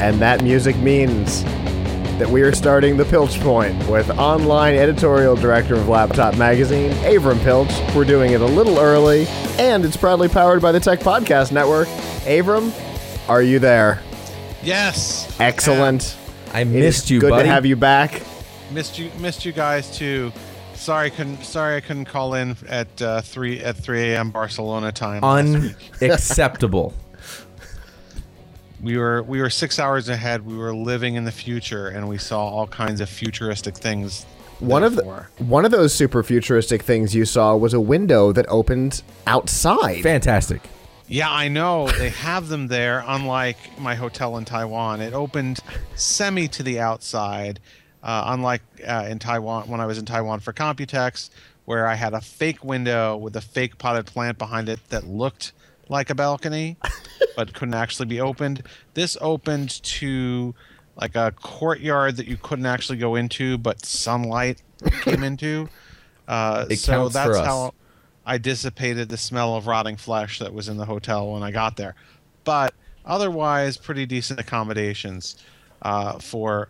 And 0.00 0.18
that 0.20 0.42
music 0.42 0.76
means 0.76 1.44
that 2.18 2.28
we 2.28 2.42
are 2.42 2.52
starting 2.54 2.96
the 2.96 3.04
Piltch 3.04 3.38
Point 3.40 3.76
with 3.88 4.10
online 4.18 4.74
editorial 4.74 5.36
director 5.36 5.74
of 5.74 5.88
Laptop 5.88 6.36
Magazine, 6.36 6.90
Avram 7.02 7.42
Piltch. 7.42 7.70
We're 7.94 8.04
doing 8.04 8.32
it 8.32 8.40
a 8.40 8.46
little 8.46 8.78
early, 8.78 9.26
and 9.58 9.84
it's 9.84 9.96
proudly 9.96 10.28
powered 10.28 10.60
by 10.62 10.72
the 10.72 10.80
Tech 10.80 11.00
Podcast 11.00 11.52
Network. 11.52 11.88
Avram, 12.26 12.72
are 13.28 13.42
you 13.42 13.58
there? 13.58 14.02
Yes. 14.62 15.34
Excellent. 15.40 16.16
I 16.52 16.60
It 16.62 16.66
is 16.68 16.72
missed 16.72 17.10
you, 17.10 17.20
Good 17.20 17.30
buddy. 17.30 17.44
to 17.44 17.50
have 17.50 17.64
you 17.64 17.76
back. 17.76 18.22
Missed 18.70 18.98
you. 18.98 19.10
Missed 19.18 19.44
you 19.44 19.52
guys 19.52 19.96
too. 19.96 20.32
Sorry, 20.74 21.10
couldn't. 21.10 21.42
Sorry, 21.44 21.76
I 21.76 21.80
couldn't 21.80 22.06
call 22.06 22.34
in 22.34 22.56
at 22.68 23.02
uh, 23.02 23.20
three 23.20 23.60
at 23.60 23.76
three 23.76 24.12
a.m. 24.12 24.30
Barcelona 24.30 24.92
time. 24.92 25.22
Unacceptable. 25.24 26.94
we 28.82 28.96
were 28.96 29.22
we 29.22 29.40
were 29.40 29.50
six 29.50 29.78
hours 29.78 30.08
ahead. 30.08 30.46
We 30.46 30.56
were 30.56 30.74
living 30.74 31.14
in 31.14 31.24
the 31.24 31.32
future, 31.32 31.88
and 31.88 32.08
we 32.08 32.18
saw 32.18 32.44
all 32.44 32.66
kinds 32.66 33.00
of 33.00 33.08
futuristic 33.08 33.76
things. 33.76 34.24
One 34.60 34.82
of 34.82 34.94
the, 34.94 35.26
one 35.38 35.64
of 35.64 35.70
those 35.70 35.94
super 35.94 36.22
futuristic 36.22 36.82
things 36.82 37.14
you 37.14 37.24
saw 37.24 37.56
was 37.56 37.72
a 37.72 37.80
window 37.80 38.30
that 38.32 38.44
opened 38.48 39.02
outside. 39.26 40.02
Fantastic. 40.02 40.62
Yeah, 41.08 41.30
I 41.30 41.48
know 41.48 41.88
they 41.88 42.10
have 42.10 42.48
them 42.48 42.68
there. 42.68 43.02
Unlike 43.06 43.80
my 43.80 43.94
hotel 43.94 44.36
in 44.36 44.44
Taiwan, 44.44 45.00
it 45.00 45.14
opened 45.14 45.60
semi 45.96 46.46
to 46.48 46.62
the 46.62 46.78
outside. 46.78 47.58
Uh, 48.02 48.24
unlike 48.28 48.62
uh, 48.86 49.06
in 49.10 49.18
Taiwan, 49.18 49.68
when 49.68 49.80
I 49.80 49.86
was 49.86 49.98
in 49.98 50.06
Taiwan 50.06 50.40
for 50.40 50.52
Computex, 50.52 51.28
where 51.64 51.86
I 51.86 51.94
had 51.94 52.14
a 52.14 52.20
fake 52.20 52.64
window 52.64 53.16
with 53.16 53.36
a 53.36 53.40
fake 53.40 53.76
potted 53.76 54.06
plant 54.06 54.38
behind 54.38 54.68
it 54.68 54.80
that 54.88 55.06
looked 55.06 55.52
like 55.90 56.08
a 56.08 56.14
balcony, 56.14 56.78
but 57.36 57.52
couldn't 57.52 57.74
actually 57.74 58.06
be 58.06 58.20
opened. 58.20 58.62
This 58.94 59.18
opened 59.20 59.82
to 59.82 60.54
like 60.96 61.14
a 61.16 61.32
courtyard 61.42 62.16
that 62.16 62.26
you 62.26 62.38
couldn't 62.38 62.64
actually 62.66 62.96
go 62.98 63.16
into, 63.16 63.58
but 63.58 63.84
sunlight 63.84 64.62
came 65.02 65.22
into. 65.22 65.68
Uh, 66.28 66.64
It 66.70 66.76
so 66.76 66.92
counts 66.92 67.16
for 67.16 67.24
that's 67.24 67.38
us. 67.38 67.44
how 67.44 67.74
I 68.24 68.38
dissipated 68.38 69.08
the 69.08 69.16
smell 69.16 69.56
of 69.56 69.66
rotting 69.66 69.96
flesh 69.96 70.38
that 70.38 70.54
was 70.54 70.68
in 70.68 70.76
the 70.76 70.84
hotel 70.84 71.32
when 71.32 71.42
I 71.42 71.50
got 71.50 71.76
there. 71.76 71.96
But 72.44 72.72
otherwise, 73.04 73.76
pretty 73.76 74.06
decent 74.06 74.38
accommodations 74.38 75.34
uh, 75.82 76.20
for 76.20 76.68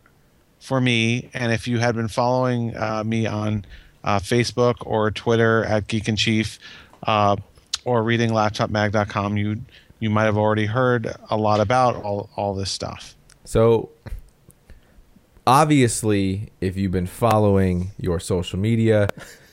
for 0.61 0.81
me. 0.81 1.28
And 1.34 1.53
if 1.53 1.69
you 1.69 1.78
had 1.78 1.94
been 1.94 2.09
following 2.09 2.75
uh, 2.75 3.05
me 3.05 3.27
on 3.27 3.66
uh, 4.03 4.19
Facebook 4.20 4.77
or 4.81 5.11
Twitter 5.11 5.62
at 5.66 5.87
Geek 5.89 6.09
and 6.09 6.16
Chief, 6.16 6.59
uh, 7.03 7.37
or 7.84 8.03
reading 8.03 8.31
laptopmag.com, 8.31 9.36
you 9.36 9.62
you 10.00 10.11
might 10.11 10.25
have 10.25 10.39
already 10.39 10.67
heard 10.67 11.14
a 11.28 11.36
lot 11.36 11.61
about 11.61 11.97
all, 11.97 12.31
all 12.34 12.55
this 12.55 12.70
stuff. 12.70 13.14
So, 13.45 13.91
obviously, 15.47 16.50
if 16.61 16.77
you've 16.77 16.92
been 16.92 17.06
following 17.06 17.92
your 17.98 18.19
social 18.19 18.59
media, 18.59 19.09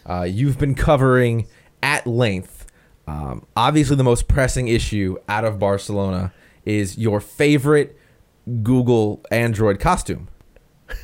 uh, 0.05 0.23
you've 0.23 0.57
been 0.57 0.73
covering 0.73 1.47
at 1.83 2.07
length. 2.07 2.65
Um, 3.07 3.45
obviously, 3.55 3.97
the 3.97 4.03
most 4.05 4.27
pressing 4.27 4.69
issue 4.69 5.17
out 5.27 5.43
of 5.43 5.59
Barcelona 5.59 6.33
is 6.65 6.97
your 6.97 7.19
favorite 7.19 7.97
Google 8.63 9.21
Android 9.31 9.79
costume 9.79 10.29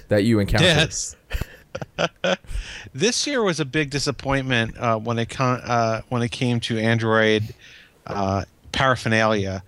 that 0.07 0.23
you 0.23 0.39
encountered. 0.39 0.93
this 2.93 3.25
year 3.27 3.43
was 3.43 3.59
a 3.59 3.65
big 3.65 3.89
disappointment 3.89 4.77
uh, 4.77 4.97
when 4.97 5.19
it 5.19 5.29
con- 5.29 5.61
uh, 5.61 6.01
when 6.09 6.21
it 6.21 6.31
came 6.31 6.59
to 6.61 6.77
Android 6.77 7.53
uh, 8.07 8.43
paraphernalia. 8.71 9.63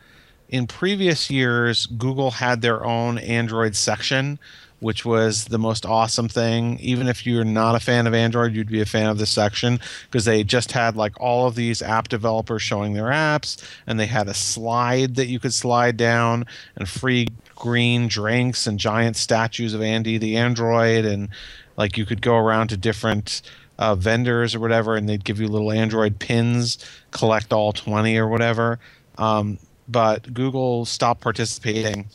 In 0.49 0.67
previous 0.67 1.29
years, 1.29 1.85
Google 1.85 2.31
had 2.31 2.61
their 2.61 2.85
own 2.85 3.17
Android 3.17 3.75
section, 3.75 4.37
which 4.79 5.03
was 5.03 5.45
the 5.45 5.57
most 5.57 5.85
awesome 5.85 6.29
thing. 6.29 6.77
Even 6.79 7.07
if 7.07 7.25
you're 7.25 7.43
not 7.43 7.75
a 7.75 7.79
fan 7.79 8.05
of 8.05 8.13
Android, 8.13 8.53
you'd 8.53 8.69
be 8.69 8.81
a 8.81 8.85
fan 8.85 9.09
of 9.09 9.17
this 9.17 9.31
section 9.31 9.79
because 10.05 10.25
they 10.25 10.43
just 10.43 10.71
had 10.71 10.95
like 10.95 11.19
all 11.19 11.47
of 11.47 11.55
these 11.55 11.81
app 11.81 12.07
developers 12.07 12.61
showing 12.61 12.93
their 12.93 13.05
apps, 13.05 13.63
and 13.87 13.99
they 13.99 14.05
had 14.05 14.27
a 14.27 14.33
slide 14.33 15.15
that 15.15 15.27
you 15.27 15.39
could 15.39 15.53
slide 15.53 15.97
down 15.97 16.45
and 16.75 16.87
free 16.87 17.27
green 17.55 18.07
drinks 18.07 18.67
and 18.67 18.79
giant 18.79 19.15
statues 19.15 19.73
of 19.73 19.81
Andy 19.81 20.17
the 20.17 20.37
Android 20.37 21.05
and 21.05 21.29
like 21.77 21.97
you 21.97 22.05
could 22.05 22.21
go 22.21 22.35
around 22.37 22.69
to 22.69 22.77
different 22.77 23.41
uh, 23.77 23.95
vendors 23.95 24.55
or 24.55 24.59
whatever 24.59 24.95
and 24.95 25.07
they'd 25.09 25.23
give 25.23 25.39
you 25.39 25.47
little 25.47 25.71
android 25.71 26.19
pins 26.19 26.77
collect 27.11 27.51
all 27.51 27.73
20 27.73 28.17
or 28.17 28.27
whatever. 28.27 28.79
Um, 29.17 29.59
but 29.87 30.33
google 30.33 30.85
stopped 30.85 31.21
participating 31.21 32.07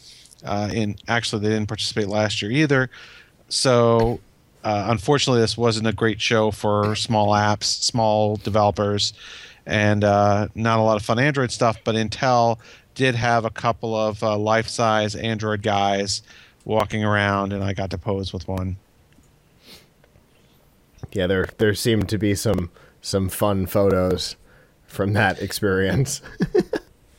uh, 0.44 0.70
in 0.72 0.96
actually 1.08 1.42
they 1.42 1.50
didn't 1.50 1.68
participate 1.68 2.08
last 2.08 2.42
year 2.42 2.50
either. 2.50 2.90
So 3.48 4.20
uh, 4.64 4.86
unfortunately 4.88 5.40
this 5.40 5.56
wasn't 5.56 5.86
a 5.86 5.92
great 5.92 6.20
show 6.20 6.50
for 6.50 6.94
small 6.94 7.28
apps 7.28 7.64
small 7.64 8.36
developers 8.36 9.12
and 9.66 10.04
uh, 10.04 10.48
not 10.54 10.78
a 10.78 10.82
lot 10.82 10.96
of 10.96 11.02
fun 11.02 11.18
android 11.18 11.50
stuff 11.50 11.78
but 11.84 11.94
intel 11.94 12.58
did 12.94 13.14
have 13.14 13.44
a 13.44 13.50
couple 13.50 13.94
of 13.94 14.22
uh, 14.22 14.36
life-size 14.36 15.14
android 15.14 15.62
guys 15.62 16.22
walking 16.64 17.04
around 17.04 17.52
and 17.52 17.64
i 17.64 17.72
got 17.72 17.90
to 17.90 17.98
pose 17.98 18.32
with 18.32 18.46
one 18.48 18.76
Yeah, 21.12 21.26
there 21.26 21.48
there 21.58 21.74
seemed 21.74 22.08
to 22.10 22.18
be 22.18 22.34
some 22.34 22.70
some 23.00 23.28
fun 23.28 23.66
photos 23.66 24.36
from 24.86 25.12
that 25.14 25.40
experience. 25.40 26.20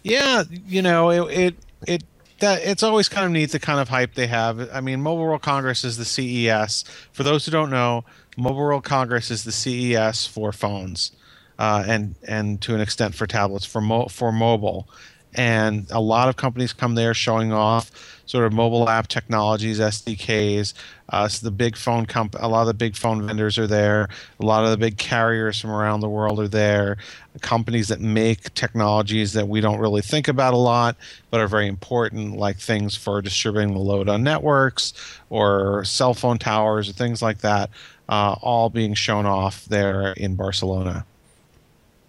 Yeah, 0.03 0.43
you 0.49 0.81
know, 0.81 1.09
it 1.09 1.21
it 1.31 1.55
it 1.87 2.03
that 2.39 2.63
it's 2.63 2.81
always 2.83 3.07
kind 3.07 3.25
of 3.25 3.31
neat 3.31 3.51
the 3.51 3.59
kind 3.59 3.79
of 3.79 3.89
hype 3.89 4.15
they 4.15 4.27
have. 4.27 4.69
I 4.73 4.81
mean, 4.81 5.01
Mobile 5.01 5.23
World 5.25 5.43
Congress 5.43 5.83
is 5.83 5.97
the 5.97 6.05
CES. 6.05 6.83
For 7.11 7.23
those 7.23 7.45
who 7.45 7.51
don't 7.51 7.69
know, 7.69 8.03
Mobile 8.35 8.57
World 8.57 8.83
Congress 8.83 9.29
is 9.29 9.43
the 9.43 9.51
CES 9.51 10.25
for 10.25 10.51
phones, 10.51 11.11
uh, 11.59 11.83
and 11.87 12.15
and 12.27 12.59
to 12.61 12.73
an 12.73 12.81
extent 12.81 13.13
for 13.13 13.27
tablets 13.27 13.65
for 13.65 13.81
mo- 13.81 14.07
for 14.07 14.31
mobile. 14.31 14.89
And 15.33 15.87
a 15.91 16.01
lot 16.01 16.29
of 16.29 16.35
companies 16.35 16.73
come 16.73 16.95
there 16.95 17.13
showing 17.13 17.53
off 17.53 17.91
sort 18.25 18.45
of 18.45 18.53
mobile 18.53 18.87
app 18.87 19.07
technologies, 19.07 19.79
SDKs. 19.79 20.73
Uh, 21.09 21.27
so 21.27 21.45
the 21.45 21.51
big 21.51 21.75
phone 21.75 22.05
comp, 22.05 22.35
a 22.39 22.47
lot 22.47 22.61
of 22.61 22.67
the 22.67 22.73
big 22.73 22.95
phone 22.95 23.27
vendors 23.27 23.57
are 23.57 23.67
there. 23.67 24.07
A 24.39 24.45
lot 24.45 24.63
of 24.63 24.71
the 24.71 24.77
big 24.77 24.97
carriers 24.97 25.59
from 25.59 25.71
around 25.71 25.99
the 25.99 26.09
world 26.09 26.39
are 26.39 26.47
there. 26.47 26.97
Companies 27.41 27.89
that 27.89 27.99
make 27.99 28.53
technologies 28.53 29.33
that 29.33 29.49
we 29.49 29.59
don't 29.59 29.79
really 29.79 30.01
think 30.01 30.29
about 30.29 30.53
a 30.53 30.57
lot, 30.57 30.95
but 31.29 31.41
are 31.41 31.47
very 31.47 31.67
important, 31.67 32.37
like 32.37 32.57
things 32.57 32.95
for 32.95 33.21
distributing 33.21 33.73
the 33.73 33.79
load 33.79 34.07
on 34.07 34.23
networks 34.23 34.93
or 35.29 35.83
cell 35.83 36.13
phone 36.13 36.37
towers 36.37 36.89
or 36.89 36.93
things 36.93 37.21
like 37.21 37.39
that, 37.39 37.69
uh, 38.07 38.35
all 38.41 38.69
being 38.69 38.93
shown 38.93 39.25
off 39.25 39.65
there 39.65 40.13
in 40.13 40.35
Barcelona. 40.35 41.05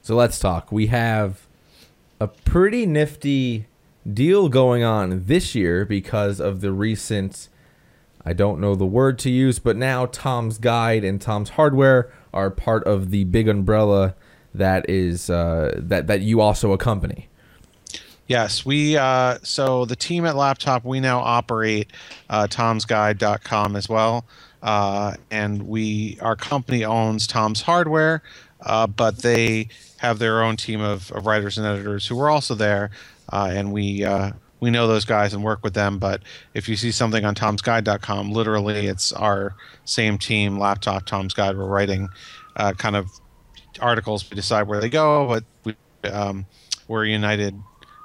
So 0.02 0.14
let's 0.14 0.38
talk. 0.38 0.70
We 0.70 0.88
have 0.88 1.46
a 2.22 2.28
pretty 2.28 2.86
nifty 2.86 3.66
deal 4.10 4.48
going 4.48 4.84
on 4.84 5.24
this 5.24 5.56
year 5.56 5.84
because 5.84 6.40
of 6.40 6.60
the 6.60 6.70
recent 6.70 7.48
I 8.24 8.32
don't 8.32 8.60
know 8.60 8.76
the 8.76 8.86
word 8.86 9.18
to 9.20 9.30
use, 9.30 9.58
but 9.58 9.76
now 9.76 10.06
Tom's 10.06 10.58
Guide 10.58 11.02
and 11.02 11.20
Tom's 11.20 11.50
Hardware 11.50 12.12
are 12.32 12.50
part 12.50 12.84
of 12.84 13.10
the 13.10 13.24
big 13.24 13.48
umbrella 13.48 14.14
that 14.54 14.88
is 14.88 15.28
uh, 15.28 15.72
that 15.76 16.06
that 16.06 16.20
you 16.20 16.40
also 16.40 16.70
accompany. 16.72 17.28
Yes, 18.28 18.64
we 18.64 18.96
uh, 18.96 19.38
so 19.42 19.84
the 19.84 19.96
team 19.96 20.24
at 20.24 20.36
Laptop 20.36 20.84
we 20.84 21.00
now 21.00 21.18
operate 21.18 21.90
uh, 22.30 22.46
Tom'sGuide.com 22.46 23.74
as 23.74 23.88
well, 23.88 24.24
uh, 24.62 25.14
and 25.32 25.66
we 25.66 26.18
our 26.20 26.36
company 26.36 26.84
owns 26.84 27.26
Tom's 27.26 27.62
Hardware, 27.62 28.22
uh, 28.64 28.86
but 28.86 29.18
they 29.18 29.68
have 29.98 30.18
their 30.18 30.42
own 30.42 30.56
team 30.56 30.80
of, 30.80 31.10
of 31.12 31.26
writers 31.26 31.58
and 31.58 31.66
editors 31.66 32.06
who 32.06 32.18
are 32.20 32.30
also 32.30 32.54
there, 32.54 32.90
uh, 33.32 33.50
and 33.52 33.72
we 33.72 34.04
uh, 34.04 34.32
we 34.60 34.70
know 34.70 34.86
those 34.86 35.04
guys 35.04 35.34
and 35.34 35.42
work 35.42 35.62
with 35.62 35.74
them. 35.74 35.98
But 35.98 36.22
if 36.54 36.68
you 36.68 36.76
see 36.76 36.92
something 36.92 37.24
on 37.24 37.34
Tom'sGuide.com, 37.34 38.30
literally 38.30 38.86
it's 38.86 39.12
our 39.12 39.56
same 39.84 40.18
team, 40.18 40.58
Laptop 40.58 41.04
Tom's 41.04 41.34
Guide. 41.34 41.56
We're 41.56 41.66
writing 41.66 42.08
uh, 42.56 42.72
kind 42.74 42.94
of 42.94 43.10
articles. 43.80 44.28
We 44.30 44.36
decide 44.36 44.68
where 44.68 44.80
they 44.80 44.88
go, 44.88 45.26
but 45.26 45.44
we, 45.64 46.08
um, 46.08 46.46
we're 46.86 47.04
a 47.04 47.08
united 47.08 47.60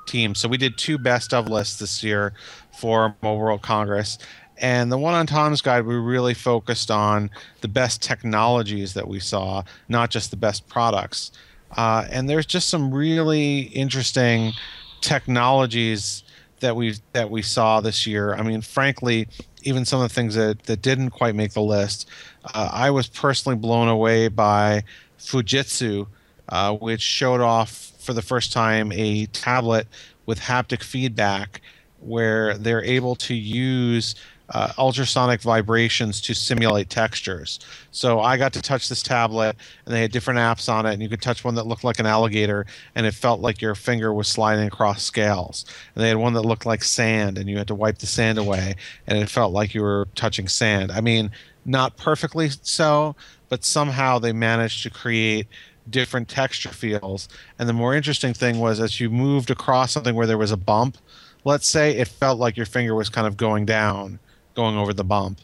team. 0.07 0.33
So 0.33 0.48
we 0.48 0.57
did 0.57 0.77
two 0.77 0.98
best 0.98 1.33
of 1.33 1.48
lists 1.48 1.77
this 1.77 2.03
year 2.03 2.33
for 2.80 3.15
Mobile 3.21 3.39
World 3.39 3.62
Congress. 3.62 4.18
And 4.59 4.92
the 4.92 4.98
one 4.98 5.13
on 5.13 5.27
Tom's 5.27 5.62
Guide, 5.62 5.86
we 5.86 5.95
really 5.95 6.33
focused 6.33 6.89
on 6.89 7.30
the 7.62 7.68
best 7.68 8.01
technologies 8.01 8.94
that 8.95 9.07
we 9.07 9.19
saw, 9.19 9.63
not 9.88 10.09
just 10.09 10.31
the 10.31 10.38
best 10.38 10.68
products. 10.68 11.31
Uh, 11.75 12.06
and 12.09 12.30
there's 12.30 12.45
just 12.45 12.69
some 12.69 12.94
really 12.94 13.62
interesting 13.62 14.54
technologies 15.01 16.24
that 16.59 16.75
we 16.75 16.95
that 17.13 17.30
we 17.30 17.42
saw 17.42 17.81
this 17.81 18.07
year. 18.07 18.33
I 18.33 18.42
mean, 18.42 18.62
frankly, 18.62 19.27
even 19.63 19.86
some 19.86 20.01
of 20.01 20.09
the 20.09 20.13
things 20.15 20.36
that, 20.36 20.63
that 20.63 20.81
didn't 20.81 21.12
quite 21.12 21.36
make 21.36 21.53
the 21.53 21.62
list, 21.62 22.10
uh, 22.45 22.69
I 22.71 22.89
was 22.89 23.07
personally 23.07 23.57
blown 23.57 23.88
away 23.88 24.27
by 24.27 24.83
Fujitsu, 25.19 26.07
uh, 26.50 26.74
which 26.74 27.01
showed 27.01 27.42
off 27.42 27.94
for 28.00 28.13
the 28.13 28.21
first 28.21 28.51
time 28.53 28.92
a 28.94 29.25
tablet 29.27 29.88
with 30.25 30.39
haptic 30.39 30.81
feedback 30.81 31.62
where 32.00 32.57
they're 32.57 32.83
able 32.83 33.15
to 33.15 33.33
use 33.33 34.15
uh, 34.50 34.72
ultrasonic 34.78 35.42
vibrations 35.42 36.22
to 36.22 36.34
simulate 36.34 36.90
textures. 36.90 37.60
So 37.92 38.22
I 38.22 38.38
got 38.38 38.54
to 38.54 38.62
touch 38.62 38.88
this 38.88 39.04
tablet, 39.04 39.56
and 39.86 39.94
they 39.94 40.02
had 40.02 40.12
different 40.12 40.40
apps 40.40 40.72
on 40.72 40.86
it, 40.86 40.94
and 40.94 41.02
you 41.02 41.10
could 41.10 41.22
touch 41.22 41.44
one 41.44 41.56
that 41.56 41.68
looked 41.68 41.84
like 41.84 42.00
an 42.00 42.06
alligator, 42.06 42.66
and 42.96 43.06
it 43.06 43.14
felt 43.14 43.42
like 43.42 43.62
your 43.62 43.76
finger 43.76 44.14
was 44.14 44.28
sliding 44.28 44.66
across 44.66 45.04
scales. 45.04 45.66
And 45.96 46.04
they 46.04 46.08
had 46.08 46.18
one 46.18 46.34
that 46.34 46.44
looked 46.44 46.66
like 46.66 46.84
sand, 46.84 47.38
and 47.38 47.50
you 47.50 47.58
had 47.58 47.68
to 47.68 47.76
wipe 47.76 47.98
the 47.98 48.08
sand 48.08 48.38
away, 48.38 48.76
and 49.06 49.18
it 49.18 49.30
felt 49.30 49.52
like 49.52 49.74
you 49.74 49.82
were 49.82 50.08
touching 50.16 50.48
sand. 50.48 50.92
I 50.92 51.02
mean, 51.02 51.32
not 51.66 51.98
perfectly 51.98 52.50
so, 52.62 53.16
but 53.50 53.66
somehow 53.66 54.20
they 54.20 54.32
managed 54.32 54.84
to 54.84 54.90
create 54.90 55.48
different 55.90 56.28
texture 56.28 56.70
feels. 56.70 57.28
And 57.60 57.68
the 57.68 57.74
more 57.74 57.94
interesting 57.94 58.34
thing 58.34 58.60
was 58.60 58.80
as 58.80 59.00
you 59.00 59.10
moved 59.10 59.52
across 59.52 59.92
something 59.92 60.16
where 60.16 60.28
there 60.28 60.38
was 60.38 60.52
a 60.52 60.58
bump, 60.58 60.98
let's 61.44 61.68
say 61.68 61.98
it 61.98 62.08
felt 62.08 62.40
like 62.40 62.58
your 62.58 62.66
finger 62.66 62.96
was 62.96 63.10
kind 63.10 63.28
of 63.28 63.38
going 63.38 63.66
down 63.66 64.20
going 64.57 64.75
over 64.75 64.92
the 64.92 65.04
bump. 65.06 65.39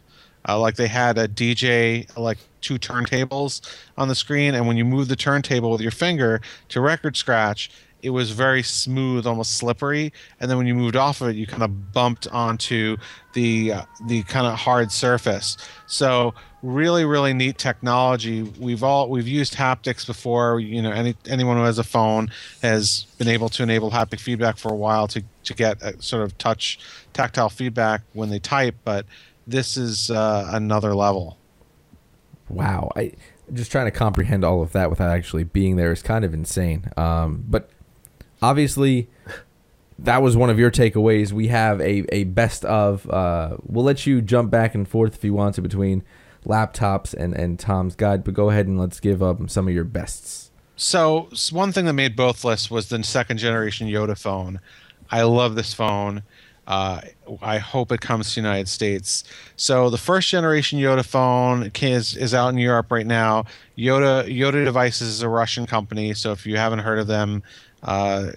Uh, 0.49 0.59
like 0.59 0.75
they 0.75 0.87
had 0.87 1.17
a 1.17 1.25
DJ, 1.25 2.05
like 2.17 2.39
two 2.59 2.77
turntables 2.77 3.61
on 3.97 4.09
the 4.09 4.15
screen, 4.15 4.55
and 4.55 4.67
when 4.67 4.75
you 4.75 4.83
move 4.83 5.07
the 5.07 5.15
turntable 5.15 5.71
with 5.71 5.79
your 5.79 5.91
finger 5.91 6.41
to 6.67 6.81
record 6.81 7.15
scratch, 7.15 7.71
it 8.03 8.09
was 8.09 8.31
very 8.31 8.61
smooth, 8.61 9.25
almost 9.25 9.55
slippery. 9.55 10.11
And 10.39 10.51
then 10.51 10.57
when 10.57 10.67
you 10.67 10.75
moved 10.75 10.97
off 10.97 11.21
of 11.21 11.29
it, 11.29 11.35
you 11.37 11.47
kind 11.47 11.63
of 11.63 11.93
bumped 11.93 12.27
onto 12.27 12.97
the 13.31 13.73
uh, 13.73 13.85
the 14.07 14.23
kind 14.23 14.45
of 14.45 14.55
hard 14.59 14.91
surface. 14.91 15.57
So 15.87 16.33
really, 16.61 17.05
really 17.05 17.33
neat 17.33 17.57
technology. 17.57 18.43
We've 18.43 18.83
all 18.83 19.09
we've 19.09 19.27
used 19.27 19.55
haptics 19.55 20.05
before. 20.05 20.59
You 20.59 20.81
know, 20.81 20.91
any 20.91 21.15
anyone 21.27 21.55
who 21.55 21.63
has 21.63 21.79
a 21.79 21.83
phone 21.83 22.29
has 22.61 23.05
been 23.17 23.29
able 23.29 23.47
to 23.49 23.63
enable 23.63 23.89
haptic 23.89 24.19
feedback 24.19 24.57
for 24.57 24.71
a 24.71 24.75
while 24.75 25.07
to 25.07 25.23
to 25.45 25.53
get 25.53 25.81
a 25.81 25.99
sort 26.01 26.23
of 26.23 26.37
touch 26.37 26.79
tactile 27.13 27.49
feedback 27.49 28.01
when 28.11 28.29
they 28.29 28.39
type. 28.39 28.75
But 28.83 29.05
this 29.47 29.77
is 29.77 30.11
uh, 30.11 30.49
another 30.51 30.93
level. 30.93 31.37
Wow, 32.49 32.91
I 32.97 33.13
just 33.53 33.71
trying 33.71 33.85
to 33.85 33.91
comprehend 33.91 34.43
all 34.43 34.61
of 34.61 34.73
that 34.73 34.89
without 34.89 35.09
actually 35.09 35.43
being 35.43 35.77
there 35.77 35.91
is 35.91 36.01
kind 36.01 36.25
of 36.25 36.33
insane. 36.33 36.89
Um, 36.97 37.43
but 37.47 37.69
obviously 38.43 39.07
that 39.97 40.21
was 40.21 40.35
one 40.35 40.49
of 40.49 40.59
your 40.59 40.69
takeaways. 40.69 41.31
We 41.31 41.47
have 41.47 41.79
a, 41.79 42.03
a 42.13 42.25
best 42.25 42.65
of. 42.65 43.09
Uh, 43.09 43.57
we'll 43.65 43.85
let 43.85 44.05
you 44.05 44.21
jump 44.21 44.51
back 44.51 44.75
and 44.75 44.87
forth 44.87 45.15
if 45.15 45.23
you 45.23 45.33
want 45.33 45.55
to 45.55 45.61
between 45.61 46.03
laptops 46.45 47.13
and, 47.13 47.33
and 47.33 47.57
Tom's 47.57 47.95
guide, 47.95 48.23
but 48.23 48.33
go 48.33 48.49
ahead 48.49 48.67
and 48.67 48.77
let's 48.77 48.99
give 48.99 49.23
up 49.23 49.49
some 49.49 49.67
of 49.67 49.73
your 49.73 49.85
bests. 49.85 50.51
So 50.75 51.29
one 51.51 51.71
thing 51.71 51.85
that 51.85 51.93
made 51.93 52.15
both 52.15 52.43
lists 52.43 52.69
was 52.69 52.89
the 52.89 53.01
second 53.03 53.37
generation 53.37 53.87
YotaPhone. 53.87 54.59
I 55.09 55.21
love 55.21 55.55
this 55.55 55.73
phone. 55.73 56.23
Uh, 56.65 57.01
I 57.41 57.59
hope 57.59 57.91
it 57.91 58.01
comes 58.01 58.29
to 58.29 58.35
the 58.35 58.41
United 58.41 58.67
States. 58.67 59.23
So 59.55 59.89
the 59.89 59.97
first 59.97 60.29
generation 60.29 60.79
YotaPhone 60.79 61.71
is, 61.83 62.17
is 62.17 62.33
out 62.33 62.49
in 62.49 62.57
Europe 62.57 62.91
right 62.91 63.05
now. 63.05 63.45
Yota 63.77 64.25
Yota 64.25 64.65
Devices 64.65 65.07
is 65.07 65.21
a 65.21 65.29
Russian 65.29 65.65
company, 65.65 66.13
so 66.13 66.31
if 66.31 66.45
you 66.45 66.57
haven't 66.57 66.79
heard 66.79 66.99
of 66.99 67.07
them, 67.07 67.43
uh, 67.83 68.31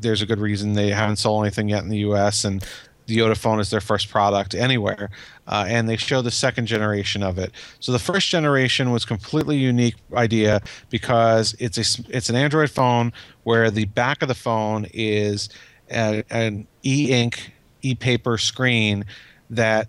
there's 0.00 0.22
a 0.22 0.26
good 0.26 0.40
reason 0.40 0.72
they 0.72 0.90
haven't 0.90 1.16
sold 1.16 1.44
anything 1.44 1.68
yet 1.68 1.82
in 1.82 1.88
the 1.88 1.98
U.S. 1.98 2.44
and 2.44 2.64
the 3.10 3.18
YotaPhone 3.18 3.60
is 3.60 3.70
their 3.70 3.80
first 3.80 4.08
product 4.08 4.54
anywhere, 4.54 5.10
uh, 5.48 5.64
and 5.66 5.88
they 5.88 5.96
show 5.96 6.22
the 6.22 6.30
second 6.30 6.66
generation 6.66 7.24
of 7.24 7.38
it. 7.38 7.50
So 7.80 7.90
the 7.90 7.98
first 7.98 8.28
generation 8.28 8.92
was 8.92 9.04
completely 9.04 9.56
unique 9.56 9.96
idea 10.14 10.62
because 10.90 11.56
it's 11.58 11.76
a 11.76 12.04
it's 12.08 12.30
an 12.30 12.36
Android 12.36 12.70
phone 12.70 13.12
where 13.42 13.70
the 13.70 13.86
back 13.86 14.22
of 14.22 14.28
the 14.28 14.34
phone 14.34 14.86
is 14.94 15.48
a, 15.90 16.22
an 16.30 16.68
e-ink 16.84 17.52
e-paper 17.82 18.38
screen 18.38 19.04
that 19.50 19.88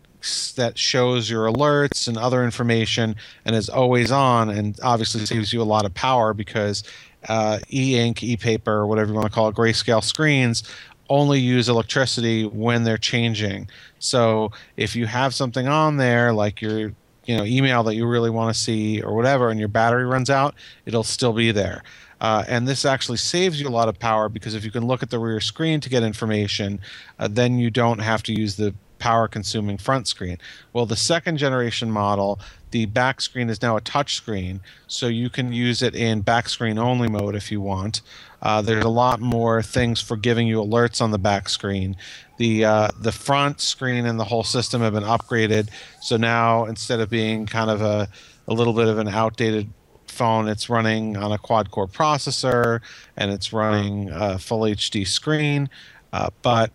that 0.56 0.77
shows 0.77 1.30
your 1.30 1.45
alerts 1.45 2.07
and 2.07 2.18
other 2.18 2.44
information 2.44 3.15
and 3.45 3.56
is 3.56 3.69
always 3.69 4.12
on 4.12 4.50
and 4.50 4.80
obviously 4.83 5.25
saves 5.25 5.51
you 5.51 5.62
a 5.62 5.63
lot 5.63 5.86
of 5.86 5.94
power 5.94 6.33
because 6.33 6.83
uh, 7.28 7.60
e-ink, 7.72 8.24
e-paper, 8.24 8.86
whatever 8.88 9.10
you 9.10 9.16
want 9.16 9.28
to 9.28 9.34
call 9.34 9.50
it, 9.50 9.56
grayscale 9.56 10.04
screens 10.04 10.64
only 11.12 11.42
use 11.42 11.68
electricity 11.68 12.46
when 12.46 12.86
they're 12.86 12.98
changing. 12.98 13.70
So 14.00 14.52
if 14.78 14.96
you 14.96 15.06
have 15.08 15.36
something 15.36 15.68
on 15.68 15.98
there 15.98 16.32
like 16.32 16.62
your 16.62 16.94
you 17.26 17.38
know 17.38 17.44
email 17.44 17.84
that 17.84 17.96
you 17.96 18.08
really 18.08 18.30
want 18.30 18.56
to 18.56 18.60
see 18.60 19.02
or 19.02 19.14
whatever, 19.14 19.50
and 19.50 19.60
your 19.60 19.68
battery 19.68 20.06
runs 20.06 20.30
out, 20.30 20.56
it'll 20.86 21.04
still 21.04 21.34
be 21.34 21.52
there. 21.52 21.84
Uh, 22.22 22.46
and 22.48 22.68
this 22.68 22.86
actually 22.86 23.18
saves 23.18 23.60
you 23.60 23.68
a 23.68 23.70
lot 23.70 23.90
of 23.90 24.00
power 24.00 24.30
because 24.30 24.54
if 24.54 24.64
you 24.64 24.72
can 24.72 24.86
look 24.86 25.04
at 25.04 25.10
the 25.10 25.20
rear 25.20 25.42
screen 25.42 25.82
to 25.82 25.90
get 25.90 26.04
information, 26.04 26.80
uh, 27.20 27.28
then 27.28 27.58
you 27.58 27.70
don't 27.70 28.00
have 28.00 28.24
to 28.24 28.32
use 28.32 28.56
the 28.56 28.74
power 29.01 29.27
consuming 29.27 29.77
front 29.77 30.07
screen. 30.07 30.38
Well, 30.71 30.86
the 30.86 30.95
second 30.95 31.38
generation 31.38 31.92
model, 31.92 32.39
the 32.69 32.86
back 32.86 33.19
screen 33.19 33.50
is 33.50 33.62
now 33.62 33.75
a 33.75 33.81
touch 33.81 34.15
screen, 34.15 34.62
so 34.88 35.07
you 35.07 35.30
can 35.30 35.51
use 35.51 35.81
it 35.81 35.95
in 35.95 36.21
back 36.21 36.48
screen 36.48 36.77
only 36.77 37.09
mode 37.09 37.36
if 37.36 37.51
you 37.51 37.59
want. 37.59 38.01
Uh, 38.44 38.62
there's 38.62 38.86
a 38.86 38.89
lot 38.89 39.19
more 39.19 39.63
things 39.63 40.00
for 40.00 40.15
giving 40.15 40.48
you 40.48 40.57
alerts 40.57 41.01
on 41.01 41.09
the 41.09 41.18
back 41.18 41.50
screen. 41.50 41.98
The 42.38 42.63
uh, 42.63 42.88
the 43.00 43.12
front 43.12 43.59
screen 43.59 44.06
and 44.06 44.19
the 44.19 44.25
whole 44.25 44.44
system 44.44 44.81
have 44.81 44.94
been 44.94 45.03
upgraded, 45.03 45.69
so 46.00 46.15
now 46.15 46.65
instead 46.65 47.00
of 47.00 47.09
being 47.09 47.48
kind 47.48 47.71
of 47.71 47.81
a 47.81 48.07
a 48.48 48.53
little 48.53 48.74
bit 48.74 48.88
of 48.88 49.00
an 49.00 49.07
outdated 49.07 49.74
phone, 50.07 50.48
it's 50.48 50.69
running 50.69 51.18
on 51.18 51.31
a 51.31 51.38
quad 51.39 51.71
core 51.71 51.88
processor 51.88 52.81
and 53.18 53.31
it's 53.31 53.51
running 53.51 54.09
a 54.12 54.38
full 54.38 54.62
HD 54.62 55.07
screen. 55.07 55.69
Uh, 56.13 56.30
but 56.42 56.71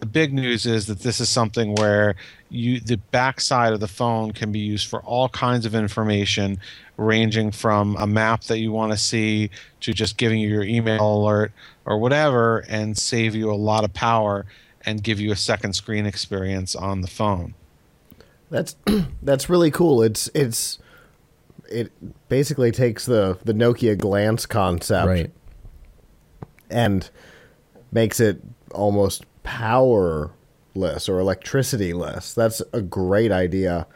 the 0.00 0.06
big 0.06 0.32
news 0.32 0.66
is 0.66 0.86
that 0.86 1.00
this 1.00 1.20
is 1.20 1.28
something 1.28 1.74
where 1.74 2.14
you 2.50 2.80
the 2.80 2.96
backside 2.96 3.72
of 3.72 3.80
the 3.80 3.88
phone 3.88 4.32
can 4.32 4.52
be 4.52 4.58
used 4.58 4.88
for 4.88 5.00
all 5.02 5.28
kinds 5.28 5.66
of 5.66 5.74
information 5.74 6.58
ranging 6.96 7.50
from 7.50 7.96
a 7.96 8.06
map 8.06 8.42
that 8.44 8.58
you 8.58 8.70
want 8.70 8.92
to 8.92 8.98
see 8.98 9.50
to 9.80 9.92
just 9.92 10.16
giving 10.16 10.38
you 10.38 10.48
your 10.48 10.62
email 10.62 11.16
alert 11.18 11.50
or 11.84 11.98
whatever 11.98 12.58
and 12.68 12.96
save 12.96 13.34
you 13.34 13.50
a 13.50 13.54
lot 13.56 13.82
of 13.84 13.92
power 13.92 14.46
and 14.86 15.02
give 15.02 15.18
you 15.18 15.32
a 15.32 15.36
second 15.36 15.72
screen 15.74 16.06
experience 16.06 16.76
on 16.76 17.00
the 17.00 17.08
phone. 17.08 17.54
That's 18.50 18.76
that's 19.22 19.48
really 19.48 19.70
cool. 19.70 20.02
It's 20.02 20.28
it's 20.34 20.78
it 21.68 21.90
basically 22.28 22.70
takes 22.70 23.06
the 23.06 23.38
the 23.44 23.52
Nokia 23.54 23.96
glance 23.98 24.46
concept 24.46 25.08
Right. 25.08 25.30
and 26.70 27.08
makes 27.90 28.20
it 28.20 28.40
almost 28.72 29.24
powerless 29.44 31.08
or 31.08 31.20
electricityless. 31.20 32.34
That's 32.34 32.60
a 32.72 32.82
great 32.82 33.30
idea. 33.30 33.86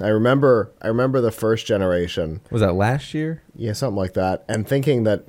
I 0.00 0.08
remember 0.08 0.72
I 0.80 0.88
remember 0.88 1.20
the 1.20 1.30
first 1.30 1.66
generation, 1.66 2.40
Was 2.50 2.62
that 2.62 2.74
last 2.74 3.12
year? 3.12 3.42
yeah, 3.54 3.74
something 3.74 3.96
like 3.96 4.14
that, 4.14 4.42
and 4.48 4.66
thinking 4.66 5.04
that 5.04 5.26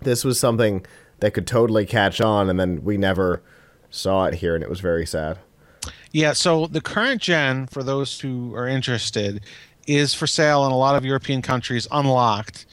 this 0.00 0.24
was 0.24 0.40
something 0.40 0.84
that 1.20 1.32
could 1.34 1.46
totally 1.46 1.86
catch 1.86 2.20
on 2.20 2.48
and 2.50 2.58
then 2.58 2.82
we 2.82 2.96
never 2.96 3.42
saw 3.90 4.24
it 4.24 4.34
here 4.34 4.54
and 4.54 4.64
it 4.64 4.70
was 4.70 4.80
very 4.80 5.06
sad. 5.06 5.38
Yeah, 6.12 6.32
so 6.32 6.66
the 6.66 6.80
current 6.80 7.22
gen, 7.22 7.66
for 7.68 7.82
those 7.84 8.18
who 8.20 8.52
are 8.56 8.66
interested, 8.66 9.42
is 9.86 10.12
for 10.14 10.26
sale 10.26 10.64
in 10.66 10.72
a 10.72 10.76
lot 10.76 10.96
of 10.96 11.04
European 11.04 11.40
countries 11.42 11.86
unlocked, 11.92 12.66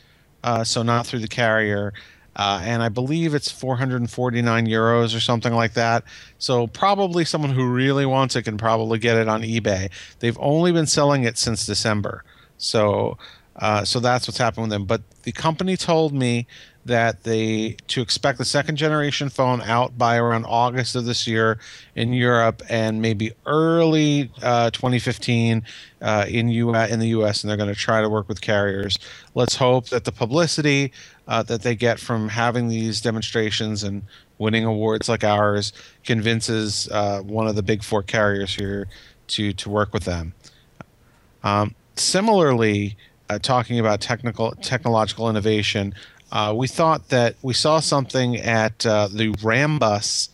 uh, 0.44 0.64
so 0.64 0.82
not 0.82 1.06
through 1.06 1.20
the 1.20 1.28
carrier. 1.28 1.94
Uh, 2.38 2.62
and 2.64 2.84
I 2.84 2.90
believe 2.90 3.34
it's 3.34 3.52
449 3.52 4.68
euros 4.68 5.16
or 5.16 5.20
something 5.20 5.54
like 5.54 5.74
that. 5.74 6.04
So 6.38 6.68
probably 6.68 7.26
someone 7.26 7.52
who 7.52 7.68
really 7.68 8.06
wants 8.06 8.36
it 8.36 8.44
can 8.44 8.58
probably 8.58 9.00
get 9.00 9.18
it 9.18 9.28
on 9.28 9.42
eBay. 9.42 9.90
They've 10.20 10.38
only 10.40 10.72
been 10.72 10.86
selling 10.86 11.24
it 11.24 11.38
since 11.38 11.66
December, 11.66 12.24
so 12.58 13.18
uh, 13.58 13.84
so 13.84 14.00
that's 14.00 14.28
what's 14.28 14.38
happened 14.38 14.64
with 14.64 14.72
them. 14.72 14.86
But 14.86 15.02
the 15.24 15.32
company 15.32 15.76
told 15.76 16.14
me 16.14 16.46
that 16.86 17.24
they 17.24 17.76
to 17.88 18.02
expect 18.02 18.38
the 18.38 18.46
second 18.46 18.78
generation 18.78 19.30
phone 19.30 19.62
out 19.62 19.98
by 19.98 20.16
around 20.18 20.46
August 20.46 20.96
of 20.96 21.06
this 21.06 21.28
year 21.28 21.60
in 21.96 22.14
Europe 22.14 22.62
and 22.70 23.02
maybe 23.02 23.34
early 23.46 24.32
uh, 24.42 24.70
2015 24.70 25.64
uh, 26.02 26.26
in 26.30 26.50
U 26.50 26.74
in 26.76 27.00
the 27.00 27.08
US, 27.08 27.44
and 27.44 27.50
they're 27.50 27.58
going 27.58 27.74
to 27.74 27.76
try 27.76 28.02
to 28.02 28.10
work 28.10 28.30
with 28.30 28.42
carriers. 28.42 28.98
Let's 29.36 29.56
hope 29.56 29.90
that 29.90 30.06
the 30.06 30.12
publicity 30.12 30.94
uh, 31.28 31.44
that 31.44 31.62
they 31.62 31.76
get 31.76 32.00
from 32.00 32.30
having 32.30 32.68
these 32.68 33.02
demonstrations 33.02 33.84
and 33.84 34.04
winning 34.38 34.66
awards 34.66 35.10
like 35.10 35.24
ours 35.24 35.74
convinces 36.04 36.88
uh, 36.92 37.20
one 37.22 37.48
of 37.48 37.56
the 37.56 37.64
big 37.64 37.84
four 37.84 38.04
carriers 38.04 38.56
here 38.56 38.88
to 39.28 39.54
to 39.54 39.70
work 39.70 39.94
with 39.94 40.04
them. 40.04 40.34
Um, 41.44 41.76
similarly, 41.96 42.98
uh, 43.30 43.40
talking 43.40 43.80
about 43.80 44.00
technical 44.00 44.52
technological 44.62 45.30
innovation, 45.30 45.94
uh, 46.32 46.54
we 46.56 46.68
thought 46.68 47.10
that 47.10 47.36
we 47.42 47.54
saw 47.54 47.80
something 47.80 48.38
at 48.38 48.86
uh, 48.86 49.10
the 49.12 49.30
Rambus 49.34 50.30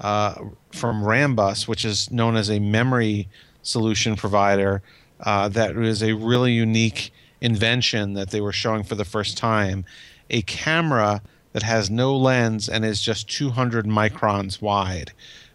uh, 0.00 0.34
from 0.72 1.02
Rambus, 1.02 1.66
which 1.66 1.84
is 1.84 2.10
known 2.10 2.36
as 2.36 2.50
a 2.50 2.58
memory 2.58 3.28
solution 3.62 4.16
provider, 4.16 4.82
that 5.24 5.74
was 5.74 6.02
a 6.02 6.12
really 6.12 6.52
unique 6.52 7.12
invention 7.40 8.14
that 8.14 8.30
they 8.30 8.40
were 8.40 8.52
showing 8.52 8.82
for 8.82 8.94
the 8.94 9.04
first 9.04 9.38
time. 9.38 9.84
A 10.34 10.42
camera 10.42 11.22
that 11.52 11.62
has 11.62 11.88
no 11.88 12.14
lens 12.16 12.68
and 12.68 12.84
is 12.84 13.00
just 13.00 13.30
200 13.30 13.86
microns 13.86 14.60
wide. 14.60 15.12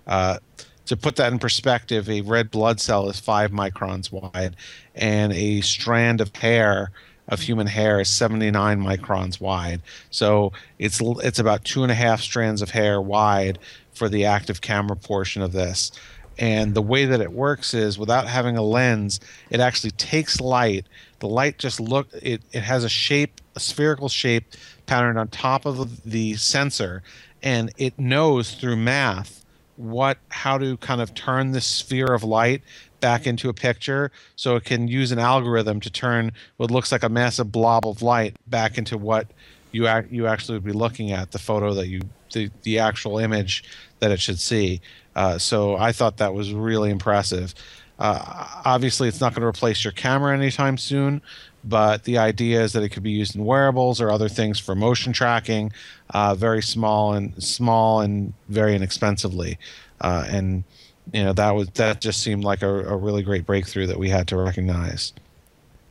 Uh, 0.08 0.40
to 0.86 0.98
put 0.98 1.18
that 1.18 1.32
in 1.32 1.38
perspective, 1.38 2.10
a 2.10 2.22
red 2.22 2.50
blood 2.50 2.80
cell 2.80 3.10
is 3.10 3.20
five 3.20 3.52
microns 3.52 4.12
wide, 4.12 4.56
and 4.96 5.32
a 5.34 5.62
strand 5.62 6.22
of 6.22 6.36
hair 6.36 6.92
of 7.28 7.42
human 7.42 7.68
hair 7.68 8.00
is 8.00 8.10
79 8.10 8.82
microns 8.82 9.40
wide. 9.40 9.82
So 10.10 10.52
it's 10.80 11.00
it's 11.02 11.40
about 11.40 11.64
two 11.64 11.84
and 11.84 11.92
a 11.92 11.96
half 11.96 12.22
strands 12.22 12.62
of 12.62 12.72
hair 12.72 13.00
wide 13.00 13.60
for 13.92 14.10
the 14.10 14.26
active 14.26 14.62
camera 14.62 14.96
portion 14.96 15.42
of 15.42 15.52
this. 15.52 15.92
And 16.40 16.74
the 16.74 16.82
way 16.82 17.06
that 17.06 17.20
it 17.20 17.34
works 17.34 17.74
is 17.74 18.00
without 18.00 18.28
having 18.28 18.56
a 18.58 18.62
lens, 18.62 19.20
it 19.50 19.60
actually 19.60 19.92
takes 19.92 20.40
light. 20.40 20.88
The 21.20 21.28
light 21.28 21.60
just 21.60 21.82
look 21.82 22.08
it, 22.14 22.42
it 22.54 22.64
has 22.64 22.86
a 22.86 22.90
shape, 22.90 23.42
a 23.56 23.60
spherical 23.60 24.08
shape 24.08 24.54
patterned 24.86 25.20
on 25.20 25.28
top 25.28 25.66
of 25.66 26.04
the 26.04 26.36
sensor, 26.36 27.04
and 27.44 27.72
it 27.78 28.00
knows 28.00 28.56
through 28.56 28.78
math 28.78 29.46
what 29.76 30.18
how 30.30 30.58
to 30.58 30.78
kind 30.78 31.02
of 31.02 31.14
turn 31.14 31.52
this 31.52 31.66
sphere 31.66 32.08
of 32.14 32.24
light 32.24 32.62
back 33.02 33.28
into 33.28 33.50
a 33.50 33.54
picture 33.54 34.12
so 34.36 34.56
it 34.56 34.64
can 34.66 34.88
use 34.88 35.12
an 35.12 35.20
algorithm 35.20 35.80
to 35.80 35.90
turn 35.90 36.32
what 36.58 36.72
looks 36.72 36.92
like 36.92 37.04
a 37.04 37.10
massive 37.10 37.52
blob 37.52 37.88
of 37.88 38.02
light 38.02 38.36
back 38.48 38.78
into 38.78 38.98
what 38.98 39.28
you 39.72 39.88
ac- 39.88 40.08
you 40.12 40.28
actually 40.28 40.56
would 40.56 40.66
be 40.66 40.74
looking 40.74 41.12
at 41.12 41.32
the 41.32 41.40
photo 41.40 41.74
that 41.74 41.88
you 41.88 42.02
the, 42.34 42.50
the 42.64 42.80
actual 42.80 43.18
image 43.18 43.64
that 44.00 44.12
it 44.12 44.20
should 44.20 44.40
see 44.40 44.82
uh, 45.20 45.38
so 45.38 45.76
I 45.76 45.92
thought 45.92 46.18
that 46.18 46.34
was 46.34 46.54
really 46.54 46.90
impressive 46.90 47.54
uh, 48.00 48.48
obviously 48.66 49.08
it's 49.08 49.22
not 49.22 49.34
going 49.34 49.42
to 49.42 49.48
replace 49.48 49.84
your 49.84 49.94
camera 49.94 50.34
anytime 50.34 50.78
soon 50.78 51.22
but 51.64 52.04
the 52.06 52.18
idea 52.18 52.62
is 52.62 52.74
that 52.74 52.84
it 52.84 52.90
could 52.90 53.04
be 53.04 53.12
used 53.12 53.36
in 53.36 53.46
wearables 53.46 54.00
or 54.00 54.10
other 54.10 54.30
things 54.30 54.60
for 54.60 54.76
motion 54.76 55.12
tracking, 55.14 55.72
uh, 56.12 56.36
very 56.36 56.62
small 56.62 57.14
and 57.14 57.42
small 57.44 58.02
and 58.02 58.34
very 58.48 58.76
inexpensively. 58.76 59.58
Uh, 60.00 60.26
and 60.30 60.64
you 61.12 61.24
know 61.24 61.34
that 61.34 61.52
was 61.52 61.70
that 61.72 62.00
just 62.02 62.22
seemed 62.22 62.44
like 62.44 62.62
a, 62.62 62.70
a, 62.70 62.96
really 62.96 63.24
great 63.24 63.46
breakthrough 63.46 63.88
that 63.88 63.98
we 63.98 64.10
had 64.10 64.28
to 64.30 64.38
recognize. 64.38 65.12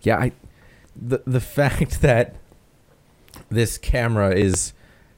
Yeah, 0.03 0.17
I, 0.19 0.33
the 0.97 1.23
the 1.27 1.41
fact 1.59 2.01
that 2.01 2.37
this 3.51 3.77
camera 3.77 4.35
is 4.35 4.73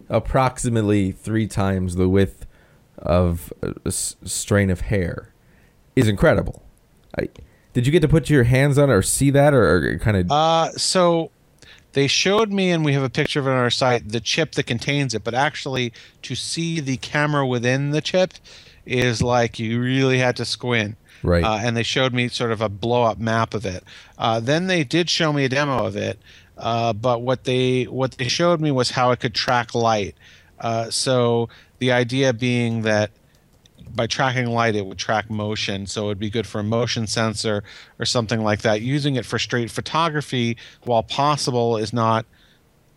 approximately 0.08 1.12
three 1.12 1.46
times 1.46 1.94
the 1.94 2.08
width 2.08 2.39
of 3.00 3.52
a 3.84 3.90
strain 3.90 4.70
of 4.70 4.82
hair 4.82 5.32
is 5.96 6.08
incredible. 6.08 6.62
I 7.18 7.28
did 7.72 7.86
you 7.86 7.92
get 7.92 8.02
to 8.02 8.08
put 8.08 8.28
your 8.28 8.44
hands 8.44 8.78
on 8.78 8.90
it 8.90 8.92
or 8.92 9.02
see 9.02 9.30
that 9.30 9.54
or, 9.54 9.92
or 9.92 9.98
kind 9.98 10.16
of? 10.16 10.30
Uh, 10.30 10.70
so 10.72 11.30
they 11.92 12.06
showed 12.06 12.50
me, 12.50 12.70
and 12.70 12.84
we 12.84 12.92
have 12.92 13.02
a 13.02 13.10
picture 13.10 13.40
of 13.40 13.46
it 13.46 13.50
on 13.50 13.56
our 13.56 13.70
site, 13.70 14.08
the 14.08 14.20
chip 14.20 14.52
that 14.52 14.64
contains 14.64 15.14
it. 15.14 15.24
But 15.24 15.34
actually, 15.34 15.92
to 16.22 16.34
see 16.34 16.80
the 16.80 16.96
camera 16.96 17.46
within 17.46 17.90
the 17.90 18.00
chip 18.00 18.34
is 18.86 19.22
like 19.22 19.58
you 19.58 19.80
really 19.80 20.18
had 20.18 20.36
to 20.36 20.44
squint. 20.44 20.96
Right. 21.22 21.44
Uh, 21.44 21.58
and 21.62 21.76
they 21.76 21.82
showed 21.82 22.14
me 22.14 22.28
sort 22.28 22.50
of 22.50 22.60
a 22.60 22.68
blow 22.68 23.04
up 23.04 23.18
map 23.18 23.54
of 23.54 23.66
it. 23.66 23.84
Uh, 24.16 24.40
then 24.40 24.66
they 24.66 24.84
did 24.84 25.10
show 25.10 25.32
me 25.32 25.44
a 25.44 25.48
demo 25.48 25.84
of 25.84 25.96
it. 25.96 26.18
Uh, 26.56 26.92
but 26.92 27.22
what 27.22 27.44
they 27.44 27.84
what 27.84 28.12
they 28.12 28.28
showed 28.28 28.60
me 28.60 28.70
was 28.70 28.90
how 28.90 29.10
it 29.12 29.20
could 29.20 29.34
track 29.34 29.74
light. 29.74 30.14
Uh, 30.58 30.90
so 30.90 31.48
the 31.80 31.90
idea 31.92 32.32
being 32.32 32.82
that 32.82 33.10
by 33.94 34.06
tracking 34.06 34.46
light, 34.46 34.76
it 34.76 34.86
would 34.86 34.98
track 34.98 35.28
motion. 35.28 35.86
So 35.86 36.06
it'd 36.06 36.18
be 36.18 36.30
good 36.30 36.46
for 36.46 36.60
a 36.60 36.64
motion 36.64 37.06
sensor 37.06 37.64
or 37.98 38.04
something 38.04 38.42
like 38.42 38.62
that. 38.62 38.82
Using 38.82 39.16
it 39.16 39.26
for 39.26 39.38
straight 39.38 39.70
photography, 39.70 40.56
while 40.84 41.02
possible, 41.02 41.76
is 41.76 41.92
not 41.92 42.24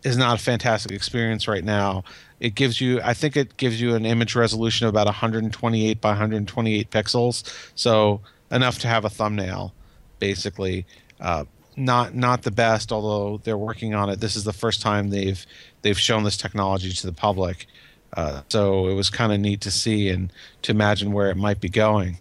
is 0.04 0.16
not 0.18 0.38
a 0.38 0.42
fantastic 0.42 0.92
experience 0.92 1.48
right 1.48 1.64
now. 1.64 2.04
It 2.38 2.54
gives 2.54 2.78
you, 2.78 3.00
I 3.02 3.14
think, 3.14 3.38
it 3.38 3.56
gives 3.56 3.80
you 3.80 3.94
an 3.94 4.04
image 4.04 4.34
resolution 4.34 4.86
of 4.86 4.92
about 4.92 5.06
128 5.06 5.98
by 5.98 6.10
128 6.10 6.90
pixels, 6.90 7.70
so 7.74 8.20
enough 8.50 8.78
to 8.80 8.88
have 8.88 9.06
a 9.06 9.10
thumbnail, 9.10 9.72
basically. 10.18 10.84
Uh, 11.18 11.46
not 11.76 12.14
not 12.14 12.42
the 12.42 12.50
best, 12.50 12.92
although 12.92 13.38
they're 13.38 13.58
working 13.58 13.94
on 13.94 14.10
it. 14.10 14.20
This 14.20 14.36
is 14.36 14.44
the 14.44 14.52
first 14.52 14.80
time 14.80 15.10
they've 15.10 15.44
they've 15.82 15.98
shown 15.98 16.22
this 16.22 16.36
technology 16.36 16.92
to 16.92 17.06
the 17.06 17.12
public. 17.12 17.66
Uh, 18.14 18.42
so 18.48 18.88
it 18.88 18.94
was 18.94 19.10
kind 19.10 19.32
of 19.32 19.40
neat 19.40 19.60
to 19.62 19.70
see 19.70 20.08
and 20.08 20.32
to 20.62 20.72
imagine 20.72 21.12
where 21.12 21.30
it 21.30 21.36
might 21.36 21.60
be 21.60 21.68
going. 21.68 22.18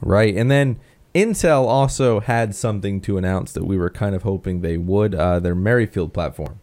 Right. 0.00 0.34
And 0.34 0.50
then 0.50 0.78
Intel 1.14 1.66
also 1.66 2.20
had 2.20 2.54
something 2.54 3.00
to 3.02 3.18
announce 3.18 3.52
that 3.52 3.64
we 3.64 3.76
were 3.76 3.90
kind 3.90 4.14
of 4.14 4.22
hoping 4.22 4.60
they 4.60 4.76
would 4.76 5.14
uh, 5.14 5.40
their 5.40 5.54
Merrifield 5.54 6.12
platform. 6.12 6.60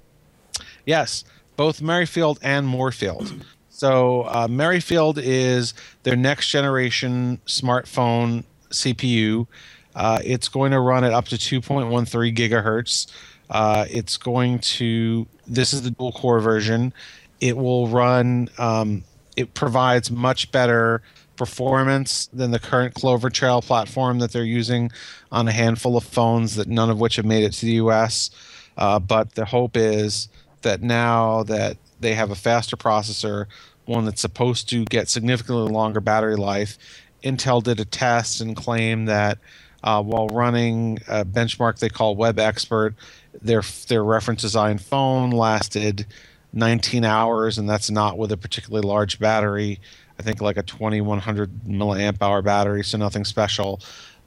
Yes, 0.86 1.24
both 1.56 1.82
Merrifield 1.82 2.40
and 2.42 2.68
Moorefield. 2.68 3.44
So 3.70 4.24
uh, 4.24 4.48
Merrifield 4.50 5.20
is 5.20 5.74
their 6.04 6.16
next 6.16 6.50
generation 6.50 7.40
smartphone 7.46 8.44
CPU. 8.70 9.48
Uh, 9.96 10.20
it's 10.24 10.48
going 10.48 10.72
to 10.72 10.80
run 10.80 11.04
at 11.04 11.14
up 11.14 11.26
to 11.26 11.36
2.13 11.36 12.36
gigahertz. 12.36 13.08
Uh, 13.50 13.86
it's 13.90 14.18
going 14.18 14.60
to, 14.60 15.28
this 15.46 15.74
is 15.74 15.84
the 15.84 15.92
dual 15.92 16.12
core 16.12 16.40
version 16.40 16.94
it 17.40 17.58
will 17.58 17.88
run. 17.88 18.50
Um, 18.58 19.04
it 19.36 19.54
provides 19.54 20.10
much 20.10 20.52
better 20.52 21.02
performance 21.36 22.28
than 22.34 22.52
the 22.52 22.60
current 22.60 22.96
Clover 22.96 23.30
Trail 23.30 23.62
platform 23.62 24.20
that 24.20 24.32
they're 24.32 24.44
using 24.44 24.92
on 25.32 25.48
a 25.48 25.52
handful 25.52 25.96
of 25.96 26.04
phones 26.04 26.56
that 26.56 26.68
none 26.68 26.90
of 26.90 27.00
which 27.00 27.16
have 27.16 27.26
made 27.26 27.44
it 27.44 27.54
to 27.54 27.66
the 27.66 27.74
U.S. 27.74 28.32
Uh, 28.76 29.00
but 29.00 29.36
the 29.36 29.46
hope 29.46 29.78
is 29.78 30.28
that 30.64 30.82
now 30.82 31.44
that 31.44 31.78
they 32.00 32.16
have 32.16 32.32
a 32.32 32.36
faster 32.36 32.76
processor, 32.76 33.46
one 33.86 34.06
that's 34.06 34.22
supposed 34.22 34.68
to 34.70 34.84
get 34.86 35.08
significantly 35.10 35.72
longer 35.72 36.02
battery 36.02 36.36
life, 36.36 36.78
Intel 37.24 37.64
did 37.64 37.80
a 37.80 37.86
test 37.86 38.42
and 38.42 38.56
claimed 38.56 39.08
that 39.08 39.38
uh, 39.84 40.02
while 40.02 40.28
running 40.28 41.00
a 41.08 41.24
benchmark 41.24 41.80
they 41.80 41.90
call 41.90 42.16
WebXPRT, 42.16 42.96
their 43.42 43.62
their 43.88 44.04
reference 44.04 44.42
design 44.42 44.80
phone 44.80 45.30
lasted 45.30 46.06
19 46.58 47.06
hours, 47.06 47.58
and 47.58 47.70
that's 47.70 47.90
not 47.90 48.18
with 48.18 48.32
a 48.32 48.38
particularly 48.38 48.86
large 48.86 49.20
battery. 49.20 49.80
I 50.20 50.24
think 50.24 50.42
like 50.42 50.58
a 50.58 50.64
2100 50.64 51.52
milliamp 51.66 52.22
hour 52.22 52.42
battery, 52.42 52.84
so 52.84 52.98
nothing 52.98 53.24
special. 53.24 53.80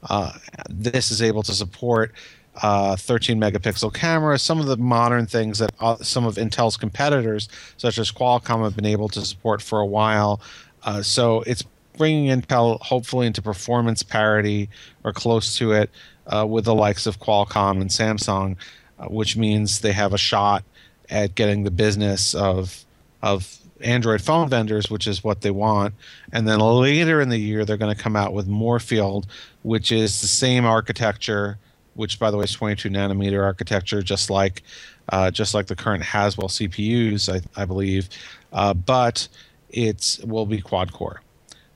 Uh, 0.09 0.31
this 0.69 1.11
is 1.11 1.21
able 1.21 1.43
to 1.43 1.53
support 1.53 2.13
uh, 2.61 2.95
13 2.95 3.39
megapixel 3.39 3.93
camera. 3.93 4.39
Some 4.39 4.59
of 4.59 4.65
the 4.65 4.77
modern 4.77 5.25
things 5.25 5.59
that 5.59 5.71
uh, 5.79 5.97
some 5.97 6.25
of 6.25 6.35
Intel's 6.35 6.77
competitors, 6.77 7.49
such 7.77 7.97
as 7.97 8.11
Qualcomm, 8.11 8.63
have 8.63 8.75
been 8.75 8.85
able 8.85 9.09
to 9.09 9.21
support 9.21 9.61
for 9.61 9.79
a 9.79 9.85
while. 9.85 10.41
Uh, 10.83 11.01
so 11.01 11.41
it's 11.41 11.63
bringing 11.97 12.27
Intel 12.29 12.79
hopefully 12.79 13.27
into 13.27 13.41
performance 13.41 14.03
parity 14.03 14.69
or 15.03 15.11
close 15.13 15.57
to 15.57 15.73
it 15.73 15.89
uh, 16.27 16.45
with 16.47 16.65
the 16.65 16.73
likes 16.73 17.05
of 17.05 17.19
Qualcomm 17.19 17.81
and 17.81 17.89
Samsung, 17.89 18.55
uh, 18.99 19.05
which 19.05 19.35
means 19.35 19.81
they 19.81 19.91
have 19.91 20.13
a 20.13 20.17
shot 20.17 20.63
at 21.11 21.35
getting 21.35 21.63
the 21.63 21.71
business 21.71 22.33
of 22.33 22.85
of 23.21 23.57
Android 23.83 24.21
phone 24.21 24.49
vendors, 24.49 24.89
which 24.89 25.07
is 25.07 25.23
what 25.23 25.41
they 25.41 25.51
want. 25.51 25.93
And 26.31 26.47
then 26.47 26.59
later 26.59 27.21
in 27.21 27.29
the 27.29 27.37
year, 27.37 27.65
they're 27.65 27.77
going 27.77 27.95
to 27.95 28.01
come 28.01 28.15
out 28.15 28.33
with 28.33 28.47
Moorefield, 28.47 29.25
which 29.63 29.91
is 29.91 30.21
the 30.21 30.27
same 30.27 30.65
architecture, 30.65 31.57
which 31.95 32.19
by 32.19 32.31
the 32.31 32.37
way 32.37 32.45
is 32.45 32.51
22 32.53 32.89
nanometer 32.89 33.43
architecture, 33.43 34.01
just 34.01 34.29
like 34.29 34.63
uh, 35.09 35.29
just 35.29 35.53
like 35.53 35.67
the 35.67 35.75
current 35.75 36.03
Haswell 36.03 36.47
CPUs, 36.47 37.31
I, 37.33 37.61
I 37.61 37.65
believe, 37.65 38.07
uh, 38.53 38.73
but 38.73 39.27
it 39.69 40.19
will 40.25 40.45
be 40.45 40.61
quad 40.61 40.93
core. 40.93 41.21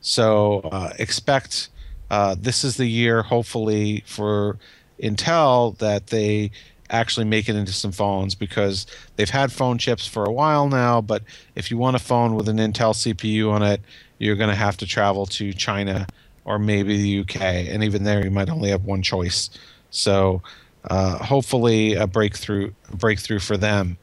So 0.01 0.61
uh, 0.71 0.93
expect 0.99 1.69
uh, 2.09 2.35
this 2.39 2.63
is 2.63 2.77
the 2.77 2.85
year, 2.85 3.23
hopefully, 3.23 4.03
for 4.05 4.57
Intel 5.01 5.77
that 5.79 6.07
they 6.07 6.51
actually 6.89 7.25
make 7.25 7.49
it 7.49 7.55
into 7.55 7.73
some 7.73 7.91
phones 7.91 8.35
because 8.35 8.85
they've 9.15 9.29
had 9.29 9.51
phone 9.51 9.77
chips 9.77 10.05
for 10.05 10.25
a 10.25 10.31
while 10.31 10.67
now. 10.69 11.01
But 11.01 11.23
if 11.55 11.71
you 11.71 11.77
want 11.77 11.95
a 11.95 11.99
phone 11.99 12.35
with 12.35 12.47
an 12.47 12.57
Intel 12.57 12.93
CPU 12.93 13.51
on 13.51 13.63
it, 13.63 13.81
you're 14.17 14.35
going 14.35 14.49
to 14.49 14.55
have 14.55 14.77
to 14.77 14.85
travel 14.85 15.25
to 15.25 15.53
China 15.53 16.07
or 16.45 16.59
maybe 16.59 17.01
the 17.01 17.19
UK, 17.21 17.41
and 17.41 17.83
even 17.83 18.03
there 18.03 18.23
you 18.23 18.29
might 18.29 18.49
only 18.49 18.69
have 18.69 18.85
one 18.85 19.01
choice. 19.01 19.49
So 19.89 20.43
uh, 20.89 21.17
hopefully 21.17 21.95
a 21.95 22.05
breakthrough 22.05 22.71
breakthrough 22.93 23.39
for 23.39 23.57
them. 23.57 23.97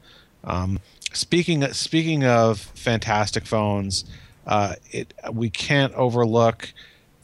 Um, 0.44 0.80
speaking 1.12 1.72
speaking 1.72 2.24
of 2.24 2.58
fantastic 2.58 3.46
phones, 3.46 4.04
uh, 4.46 4.74
it 4.90 5.14
we 5.32 5.50
can't 5.50 5.94
overlook 5.94 6.72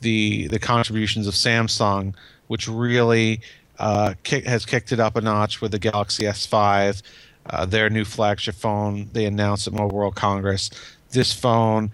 the 0.01 0.47
the 0.49 0.61
contributions 0.61 1.27
of 1.27 1.35
Samsung, 1.35 2.15
which 2.47 2.69
really 2.69 3.41
uh, 3.79 4.15
kick, 4.23 4.45
has 4.45 4.67
kicked 4.67 4.93
it 4.93 5.01
up 5.01 5.17
a 5.17 5.21
notch 5.21 5.61
with 5.61 5.73
the 5.73 5.79
Galaxy 5.79 6.25
S5, 6.25 7.03
uh, 7.47 7.67
their 7.67 7.91
new 7.91 8.05
flagship 8.05 8.55
phone. 8.55 9.09
They 9.13 9.25
announced 9.25 9.67
at 9.67 9.73
Mobile 9.73 9.97
World 9.97 10.15
Congress. 10.15 10.71
This 11.11 11.33
phone 11.33 11.91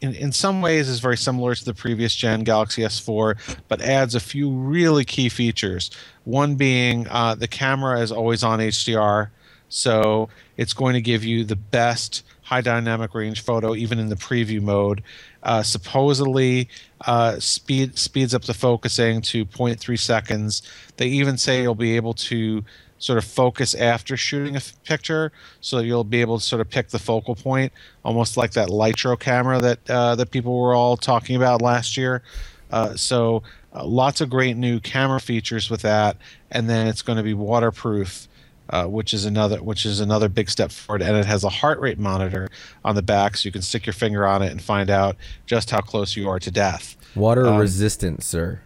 in, 0.00 0.14
in 0.14 0.32
some 0.32 0.60
ways, 0.60 0.88
is 0.88 1.00
very 1.00 1.16
similar 1.16 1.54
to 1.54 1.64
the 1.64 1.74
previous 1.74 2.14
gen 2.14 2.44
Galaxy 2.44 2.82
S4, 2.82 3.58
but 3.68 3.80
adds 3.80 4.14
a 4.14 4.20
few 4.20 4.50
really 4.50 5.04
key 5.04 5.28
features. 5.28 5.90
One 6.24 6.54
being 6.54 7.06
uh, 7.08 7.34
the 7.34 7.48
camera 7.48 8.00
is 8.00 8.12
always 8.12 8.42
on 8.42 8.60
HDR. 8.60 9.30
So 9.68 10.28
it's 10.56 10.72
going 10.72 10.94
to 10.94 11.00
give 11.00 11.24
you 11.24 11.44
the 11.44 11.56
best 11.56 12.24
high 12.42 12.62
dynamic 12.62 13.14
range 13.14 13.42
photo, 13.42 13.74
even 13.74 13.98
in 13.98 14.08
the 14.08 14.16
preview 14.16 14.62
mode. 14.62 15.02
Uh, 15.48 15.62
supposedly, 15.62 16.68
uh, 17.06 17.40
speed 17.40 17.96
speeds 17.96 18.34
up 18.34 18.42
the 18.42 18.52
focusing 18.52 19.22
to 19.22 19.46
0.3 19.46 19.98
seconds. 19.98 20.60
They 20.98 21.06
even 21.06 21.38
say 21.38 21.62
you'll 21.62 21.74
be 21.74 21.96
able 21.96 22.12
to 22.14 22.62
sort 22.98 23.16
of 23.16 23.24
focus 23.24 23.74
after 23.74 24.14
shooting 24.14 24.56
a 24.56 24.60
picture, 24.84 25.32
so 25.62 25.78
you'll 25.78 26.04
be 26.04 26.20
able 26.20 26.38
to 26.38 26.44
sort 26.44 26.60
of 26.60 26.68
pick 26.68 26.88
the 26.90 26.98
focal 26.98 27.34
point, 27.34 27.72
almost 28.04 28.36
like 28.36 28.52
that 28.52 28.68
Lytro 28.68 29.18
camera 29.18 29.58
that 29.58 29.88
uh, 29.88 30.14
that 30.16 30.30
people 30.30 30.60
were 30.60 30.74
all 30.74 30.98
talking 30.98 31.34
about 31.34 31.62
last 31.62 31.96
year. 31.96 32.22
Uh, 32.70 32.94
so 32.94 33.42
uh, 33.74 33.86
lots 33.86 34.20
of 34.20 34.28
great 34.28 34.58
new 34.58 34.78
camera 34.80 35.18
features 35.18 35.70
with 35.70 35.80
that, 35.80 36.18
and 36.50 36.68
then 36.68 36.86
it's 36.86 37.00
going 37.00 37.16
to 37.16 37.22
be 37.22 37.32
waterproof. 37.32 38.28
Uh, 38.70 38.84
which 38.84 39.14
is 39.14 39.24
another 39.24 39.62
which 39.62 39.86
is 39.86 39.98
another 39.98 40.28
big 40.28 40.50
step 40.50 40.70
forward, 40.70 41.00
and 41.00 41.16
it 41.16 41.24
has 41.24 41.42
a 41.42 41.48
heart 41.48 41.80
rate 41.80 41.98
monitor 41.98 42.50
on 42.84 42.94
the 42.94 43.00
back, 43.02 43.34
so 43.36 43.46
you 43.46 43.52
can 43.52 43.62
stick 43.62 43.86
your 43.86 43.94
finger 43.94 44.26
on 44.26 44.42
it 44.42 44.50
and 44.52 44.60
find 44.60 44.90
out 44.90 45.16
just 45.46 45.70
how 45.70 45.80
close 45.80 46.16
you 46.16 46.28
are 46.28 46.38
to 46.38 46.50
death. 46.50 46.94
Water 47.14 47.46
Um, 47.46 47.58
resistant, 47.58 48.22
sir. 48.22 48.60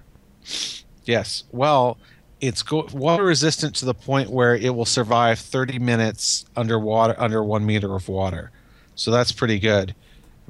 Yes. 1.04 1.44
Well, 1.52 1.98
it's 2.40 2.62
go- 2.64 2.88
water 2.92 3.22
resistant 3.24 3.76
to 3.76 3.84
the 3.84 3.94
point 3.94 4.30
where 4.30 4.56
it 4.56 4.74
will 4.74 4.84
survive 4.84 5.38
30 5.38 5.78
minutes 5.78 6.44
underwater, 6.56 7.14
under 7.16 7.42
one 7.44 7.64
meter 7.64 7.94
of 7.94 8.08
water. 8.08 8.50
So 8.96 9.12
that's 9.12 9.30
pretty 9.30 9.60
good. 9.60 9.94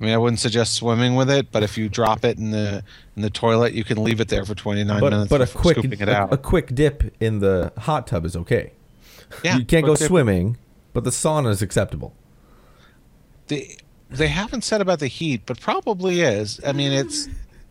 I 0.00 0.04
mean, 0.04 0.14
I 0.14 0.16
wouldn't 0.16 0.40
suggest 0.40 0.72
swimming 0.72 1.14
with 1.14 1.30
it, 1.30 1.52
but 1.52 1.62
if 1.62 1.76
you 1.76 1.90
drop 1.90 2.24
it 2.24 2.38
in 2.38 2.50
the 2.50 2.82
in 3.16 3.20
the 3.22 3.28
toilet, 3.30 3.74
you 3.74 3.84
can 3.84 4.02
leave 4.02 4.20
it 4.20 4.28
there 4.28 4.44
for 4.46 4.54
29 4.54 4.98
But 5.00 5.12
minutes 5.12 5.28
but 5.28 5.42
a 5.42 5.46
quick 5.46 5.76
scooping 5.76 6.00
it 6.00 6.08
a, 6.08 6.16
out. 6.16 6.32
a 6.32 6.38
quick 6.38 6.74
dip 6.74 7.14
in 7.20 7.40
the 7.40 7.70
hot 7.76 8.06
tub 8.06 8.24
is 8.24 8.34
okay. 8.34 8.72
Yeah, 9.42 9.56
you 9.56 9.64
can't 9.64 9.86
go 9.86 9.94
swimming, 9.94 10.56
but 10.92 11.04
the 11.04 11.10
sauna 11.10 11.50
is 11.50 11.62
acceptable. 11.62 12.14
they 13.48 13.76
they 14.10 14.28
haven't 14.28 14.62
said 14.62 14.80
about 14.80 14.98
the 14.98 15.06
heat, 15.06 15.42
but 15.46 15.58
probably 15.60 16.20
is. 16.20 16.60
I 16.66 16.72
mean, 16.72 16.92
it's 16.92 17.28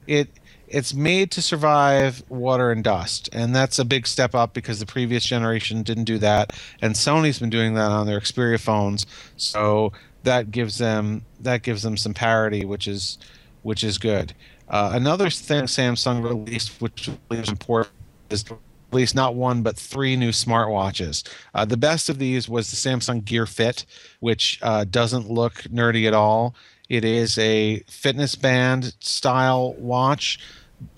it 0.08 0.30
it's 0.68 0.94
made 0.94 1.32
to 1.32 1.42
survive 1.42 2.24
water 2.30 2.72
and 2.72 2.84
dust, 2.84 3.30
and 3.34 3.54
that's 3.56 3.78
a 3.78 3.86
big 3.86 4.08
step 4.08 4.34
up 4.34 4.54
because 4.54 4.80
the 4.80 4.86
previous 4.86 5.26
generation 5.26 5.84
didn't 5.84 6.06
do 6.06 6.18
that, 6.20 6.58
and 6.82 6.96
Sony's 6.96 7.40
been 7.40 7.50
doing 7.50 7.74
that 7.76 7.92
on 7.92 8.08
their 8.08 8.20
Xperia 8.20 8.60
phones. 8.60 9.06
So 9.38 9.92
that 10.24 10.52
gives 10.52 10.78
them 10.78 11.24
that 11.40 11.62
gives 11.64 11.84
them 11.84 11.98
some 11.98 12.14
parity, 12.14 12.66
which 12.66 12.88
is 12.88 13.18
which 13.64 13.84
is 13.84 13.98
good. 13.98 14.34
Uh, 14.70 14.92
another 14.94 15.30
thing 15.30 15.64
Samsung 15.66 16.24
released, 16.24 16.82
which 16.82 17.10
is 17.30 17.50
important, 17.50 17.94
is 18.30 18.46
released 18.92 19.16
not 19.16 19.36
one 19.36 19.62
but 19.62 19.78
three 19.78 20.16
new 20.16 20.30
smartwatches. 20.30 21.28
Uh, 21.54 21.66
the 21.66 21.78
best 21.78 22.10
of 22.10 22.20
these 22.20 22.50
was 22.50 22.70
the 22.70 22.90
Samsung 22.90 23.24
Gear 23.24 23.46
Fit, 23.46 23.86
which 24.20 24.60
uh, 24.62 24.86
doesn't 24.86 25.30
look 25.30 25.56
nerdy 25.64 26.08
at 26.08 26.14
all. 26.14 26.56
It 26.90 27.06
is 27.06 27.38
a 27.38 27.80
fitness 27.88 28.36
band 28.36 28.96
style 29.00 29.74
watch, 29.74 30.40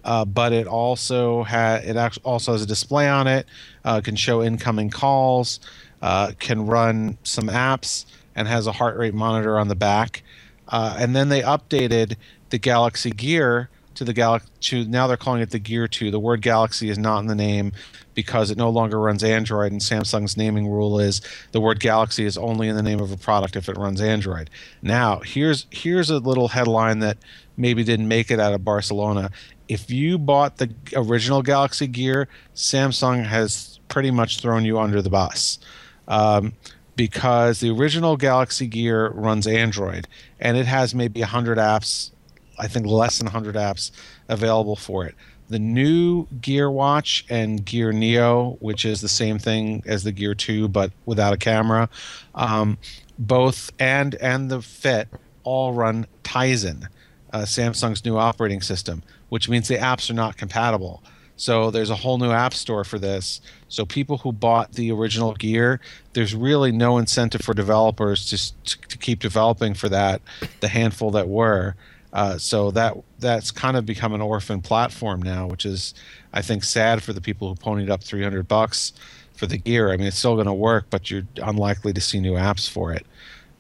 uh, 0.03 0.25
but 0.25 0.51
it 0.53 0.65
also 0.65 1.43
has 1.43 1.85
it 1.85 2.19
also 2.23 2.53
has 2.53 2.63
a 2.63 2.65
display 2.65 3.07
on 3.07 3.27
it. 3.27 3.45
Uh, 3.85 4.01
can 4.01 4.15
show 4.15 4.41
incoming 4.41 4.89
calls, 4.89 5.59
uh, 6.01 6.31
can 6.39 6.65
run 6.65 7.17
some 7.23 7.47
apps, 7.47 8.05
and 8.35 8.47
has 8.47 8.65
a 8.65 8.71
heart 8.71 8.97
rate 8.97 9.13
monitor 9.13 9.59
on 9.59 9.67
the 9.67 9.75
back. 9.75 10.23
Uh, 10.69 10.95
and 10.97 11.15
then 11.15 11.29
they 11.29 11.41
updated 11.41 12.15
the 12.49 12.57
Galaxy 12.57 13.11
Gear 13.11 13.69
to 13.95 14.03
the 14.03 14.13
Galaxy. 14.13 14.49
To 14.61 14.85
now 14.85 15.07
they're 15.07 15.17
calling 15.17 15.41
it 15.41 15.51
the 15.51 15.59
Gear 15.59 15.87
2. 15.87 16.11
The 16.11 16.19
word 16.19 16.41
Galaxy 16.41 16.89
is 16.89 16.97
not 16.97 17.19
in 17.19 17.27
the 17.27 17.35
name 17.35 17.71
because 18.13 18.51
it 18.51 18.57
no 18.57 18.69
longer 18.69 18.99
runs 18.99 19.23
Android, 19.23 19.71
and 19.71 19.81
Samsung's 19.81 20.37
naming 20.37 20.67
rule 20.67 20.99
is 20.99 21.21
the 21.51 21.61
word 21.61 21.79
Galaxy 21.79 22.25
is 22.25 22.37
only 22.37 22.67
in 22.67 22.75
the 22.75 22.83
name 22.83 22.99
of 22.99 23.11
a 23.11 23.17
product 23.17 23.55
if 23.55 23.69
it 23.69 23.77
runs 23.77 24.01
Android. 24.01 24.49
Now 24.81 25.19
here's 25.19 25.65
here's 25.71 26.09
a 26.09 26.19
little 26.19 26.49
headline 26.49 26.99
that 26.99 27.17
maybe 27.57 27.83
didn't 27.83 28.07
make 28.07 28.31
it 28.31 28.39
out 28.39 28.53
of 28.53 28.63
Barcelona. 28.63 29.31
If 29.67 29.89
you 29.89 30.17
bought 30.17 30.57
the 30.57 30.73
original 30.95 31.41
Galaxy 31.41 31.87
Gear, 31.87 32.27
Samsung 32.55 33.25
has 33.25 33.79
pretty 33.87 34.11
much 34.11 34.39
thrown 34.39 34.65
you 34.65 34.79
under 34.79 35.01
the 35.01 35.09
bus. 35.09 35.59
Um, 36.07 36.53
because 36.95 37.59
the 37.59 37.69
original 37.71 38.17
Galaxy 38.17 38.67
Gear 38.67 39.09
runs 39.09 39.47
Android 39.47 40.07
and 40.39 40.57
it 40.57 40.65
has 40.65 40.93
maybe 40.93 41.21
100 41.21 41.57
apps, 41.57 42.11
I 42.59 42.67
think 42.67 42.85
less 42.85 43.17
than 43.17 43.25
100 43.25 43.55
apps 43.55 43.91
available 44.29 44.75
for 44.75 45.05
it. 45.05 45.15
The 45.49 45.59
new 45.59 46.27
Gear 46.41 46.71
Watch 46.71 47.25
and 47.29 47.63
Gear 47.63 47.91
Neo, 47.91 48.57
which 48.59 48.85
is 48.85 49.01
the 49.01 49.09
same 49.09 49.39
thing 49.39 49.83
as 49.85 50.03
the 50.03 50.11
Gear 50.11 50.33
2 50.33 50.67
but 50.67 50.91
without 51.05 51.33
a 51.33 51.37
camera, 51.37 51.89
um, 52.33 52.77
both 53.19 53.71
and 53.79 54.15
and 54.15 54.49
the 54.49 54.61
Fit 54.61 55.09
all 55.43 55.73
run 55.73 56.07
Tizen, 56.23 56.87
uh, 57.31 57.39
Samsung's 57.39 58.05
new 58.05 58.17
operating 58.17 58.61
system, 58.61 59.03
which 59.29 59.49
means 59.49 59.67
the 59.67 59.77
apps 59.77 60.09
are 60.09 60.13
not 60.13 60.37
compatible. 60.37 61.03
So 61.35 61.71
there's 61.71 61.89
a 61.89 61.95
whole 61.95 62.17
new 62.17 62.31
app 62.31 62.53
store 62.53 62.83
for 62.83 62.99
this. 62.99 63.41
So 63.67 63.85
people 63.85 64.19
who 64.19 64.31
bought 64.31 64.73
the 64.73 64.91
original 64.91 65.33
gear, 65.33 65.79
there's 66.13 66.35
really 66.35 66.71
no 66.71 66.97
incentive 66.97 67.41
for 67.41 67.53
developers 67.53 68.25
to 68.29 68.63
to, 68.63 68.87
to 68.87 68.97
keep 68.97 69.19
developing 69.19 69.73
for 69.73 69.89
that. 69.89 70.21
The 70.61 70.67
handful 70.67 71.11
that 71.11 71.27
were, 71.27 71.75
uh, 72.13 72.37
so 72.37 72.69
that 72.71 72.95
that's 73.19 73.49
kind 73.51 73.75
of 73.75 73.85
become 73.85 74.13
an 74.13 74.21
orphan 74.21 74.61
platform 74.61 75.21
now, 75.21 75.47
which 75.47 75.65
is 75.65 75.95
I 76.31 76.41
think 76.41 76.63
sad 76.63 77.01
for 77.01 77.11
the 77.11 77.21
people 77.21 77.49
who 77.49 77.55
ponied 77.55 77.89
up 77.89 78.03
300 78.03 78.47
bucks 78.47 78.93
for 79.33 79.47
the 79.47 79.57
gear. 79.57 79.91
I 79.91 79.97
mean, 79.97 80.07
it's 80.07 80.17
still 80.17 80.35
going 80.35 80.45
to 80.45 80.53
work, 80.53 80.85
but 80.91 81.09
you're 81.09 81.27
unlikely 81.41 81.91
to 81.93 82.01
see 82.01 82.19
new 82.19 82.33
apps 82.33 82.69
for 82.69 82.93
it. 82.93 83.05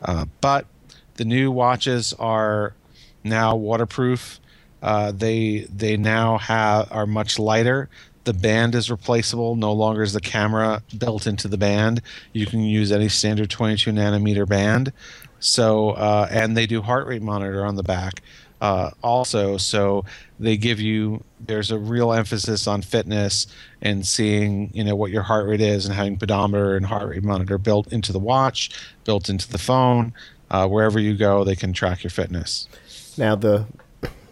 Uh, 0.03 0.25
but 0.39 0.67
the 1.15 1.25
new 1.25 1.51
watches 1.51 2.13
are 2.13 2.75
now 3.23 3.55
waterproof. 3.55 4.39
Uh, 4.83 5.11
they 5.11 5.67
they 5.73 5.97
now 5.97 6.37
have 6.37 6.91
are 6.91 7.07
much 7.07 7.39
lighter. 7.39 7.89
The 8.25 8.33
band 8.33 8.75
is 8.75 8.89
replaceable. 8.91 9.55
No 9.55 9.73
longer 9.73 10.03
is 10.03 10.13
the 10.13 10.21
camera 10.21 10.83
built 10.97 11.25
into 11.25 11.47
the 11.47 11.57
band. 11.57 12.01
You 12.33 12.45
can 12.45 12.61
use 12.61 12.91
any 12.91 13.09
standard 13.09 13.49
22 13.49 13.91
nanometer 13.91 14.47
band. 14.47 14.93
So 15.39 15.91
uh, 15.91 16.27
and 16.31 16.55
they 16.55 16.65
do 16.65 16.81
heart 16.81 17.07
rate 17.07 17.21
monitor 17.21 17.65
on 17.65 17.75
the 17.75 17.83
back 17.83 18.21
uh, 18.63 18.91
also. 19.03 19.57
So 19.57 20.05
they 20.39 20.55
give 20.55 20.79
you 20.79 21.21
there's 21.41 21.69
a 21.69 21.77
real 21.77 22.13
emphasis 22.13 22.65
on 22.65 22.81
fitness 22.81 23.45
and 23.81 24.07
seeing 24.07 24.71
you 24.73 24.85
know 24.85 24.95
what 24.95 25.11
your 25.11 25.23
heart 25.23 25.47
rate 25.47 25.59
is 25.59 25.85
and 25.85 25.93
having 25.93 26.17
pedometer 26.17 26.77
and 26.77 26.85
heart 26.85 27.09
rate 27.09 27.23
monitor 27.23 27.57
built 27.57 27.91
into 27.91 28.13
the 28.13 28.19
watch, 28.19 28.71
built 29.03 29.27
into 29.29 29.51
the 29.51 29.57
phone. 29.57 30.13
Uh, 30.49 30.67
wherever 30.67 30.97
you 30.97 31.13
go, 31.17 31.43
they 31.43 31.57
can 31.57 31.73
track 31.73 32.03
your 32.03 32.11
fitness. 32.11 32.69
Now 33.17 33.35
the 33.35 33.65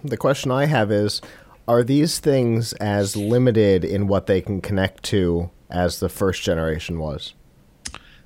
the 0.02 0.16
question 0.16 0.50
I 0.50 0.66
have 0.66 0.92
is 0.92 1.22
are 1.68 1.84
these 1.84 2.20
things 2.20 2.72
as 2.74 3.18
limited 3.18 3.84
in 3.84 4.08
what 4.08 4.28
they 4.28 4.40
can 4.40 4.62
connect 4.62 5.04
to 5.04 5.52
as 5.70 6.00
the 6.00 6.10
first 6.10 6.42
generation 6.42 7.00
was? 7.00 7.34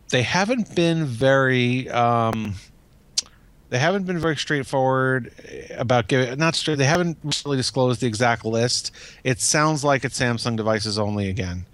they 0.10 0.22
haven't 0.22 0.76
been 0.76 1.06
very 1.06 1.90
um, 1.90 2.54
they 3.76 3.80
haven't 3.80 4.06
been 4.06 4.20
very 4.20 4.38
straightforward 4.38 5.34
about 5.78 6.08
giving 6.08 6.40
not 6.40 6.56
straight 6.56 6.78
they 6.78 6.86
haven't 6.86 7.18
really 7.44 7.58
disclosed 7.58 8.00
the 8.00 8.08
exact 8.08 8.46
list. 8.46 8.92
It 9.26 9.42
sounds 9.42 9.84
like 9.84 10.06
it's 10.06 10.18
samsung 10.18 10.56
devices 10.56 10.98
only 10.98 11.28
again. 11.28 11.66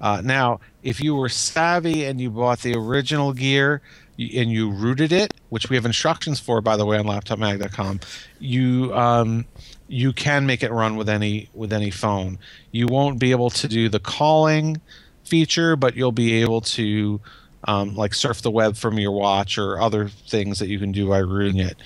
Uh, 0.00 0.22
now 0.24 0.60
if 0.84 1.00
you 1.00 1.16
were 1.16 1.28
savvy 1.28 2.04
and 2.04 2.20
you 2.20 2.30
bought 2.30 2.60
the 2.60 2.76
original 2.76 3.32
gear 3.32 3.82
and 4.16 4.52
you 4.52 4.70
rooted 4.70 5.10
it 5.10 5.34
which 5.48 5.68
we 5.68 5.74
have 5.74 5.84
instructions 5.84 6.38
for 6.38 6.60
by 6.60 6.76
the 6.76 6.86
way 6.86 6.96
on 6.96 7.06
laptopmag.com 7.06 7.98
you 8.38 8.94
um, 8.94 9.44
you 9.88 10.12
can 10.12 10.46
make 10.46 10.62
it 10.62 10.70
run 10.70 10.94
with 10.94 11.08
any 11.08 11.48
with 11.54 11.72
any 11.72 11.90
phone. 11.90 12.38
You 12.70 12.86
won't 12.86 13.18
be 13.18 13.32
able 13.32 13.50
to 13.50 13.66
do 13.66 13.88
the 13.88 13.98
calling 13.98 14.80
feature 15.24 15.74
but 15.74 15.96
you'll 15.96 16.12
be 16.12 16.34
able 16.34 16.60
to 16.60 17.20
um, 17.64 17.96
like 17.96 18.14
surf 18.14 18.42
the 18.42 18.50
web 18.50 18.76
from 18.76 18.98
your 18.98 19.12
watch 19.12 19.58
or 19.58 19.80
other 19.80 20.08
things 20.08 20.58
that 20.58 20.68
you 20.68 20.78
can 20.78 20.92
do 20.92 21.08
by 21.08 21.18
rooting 21.18 21.60
it. 21.60 21.76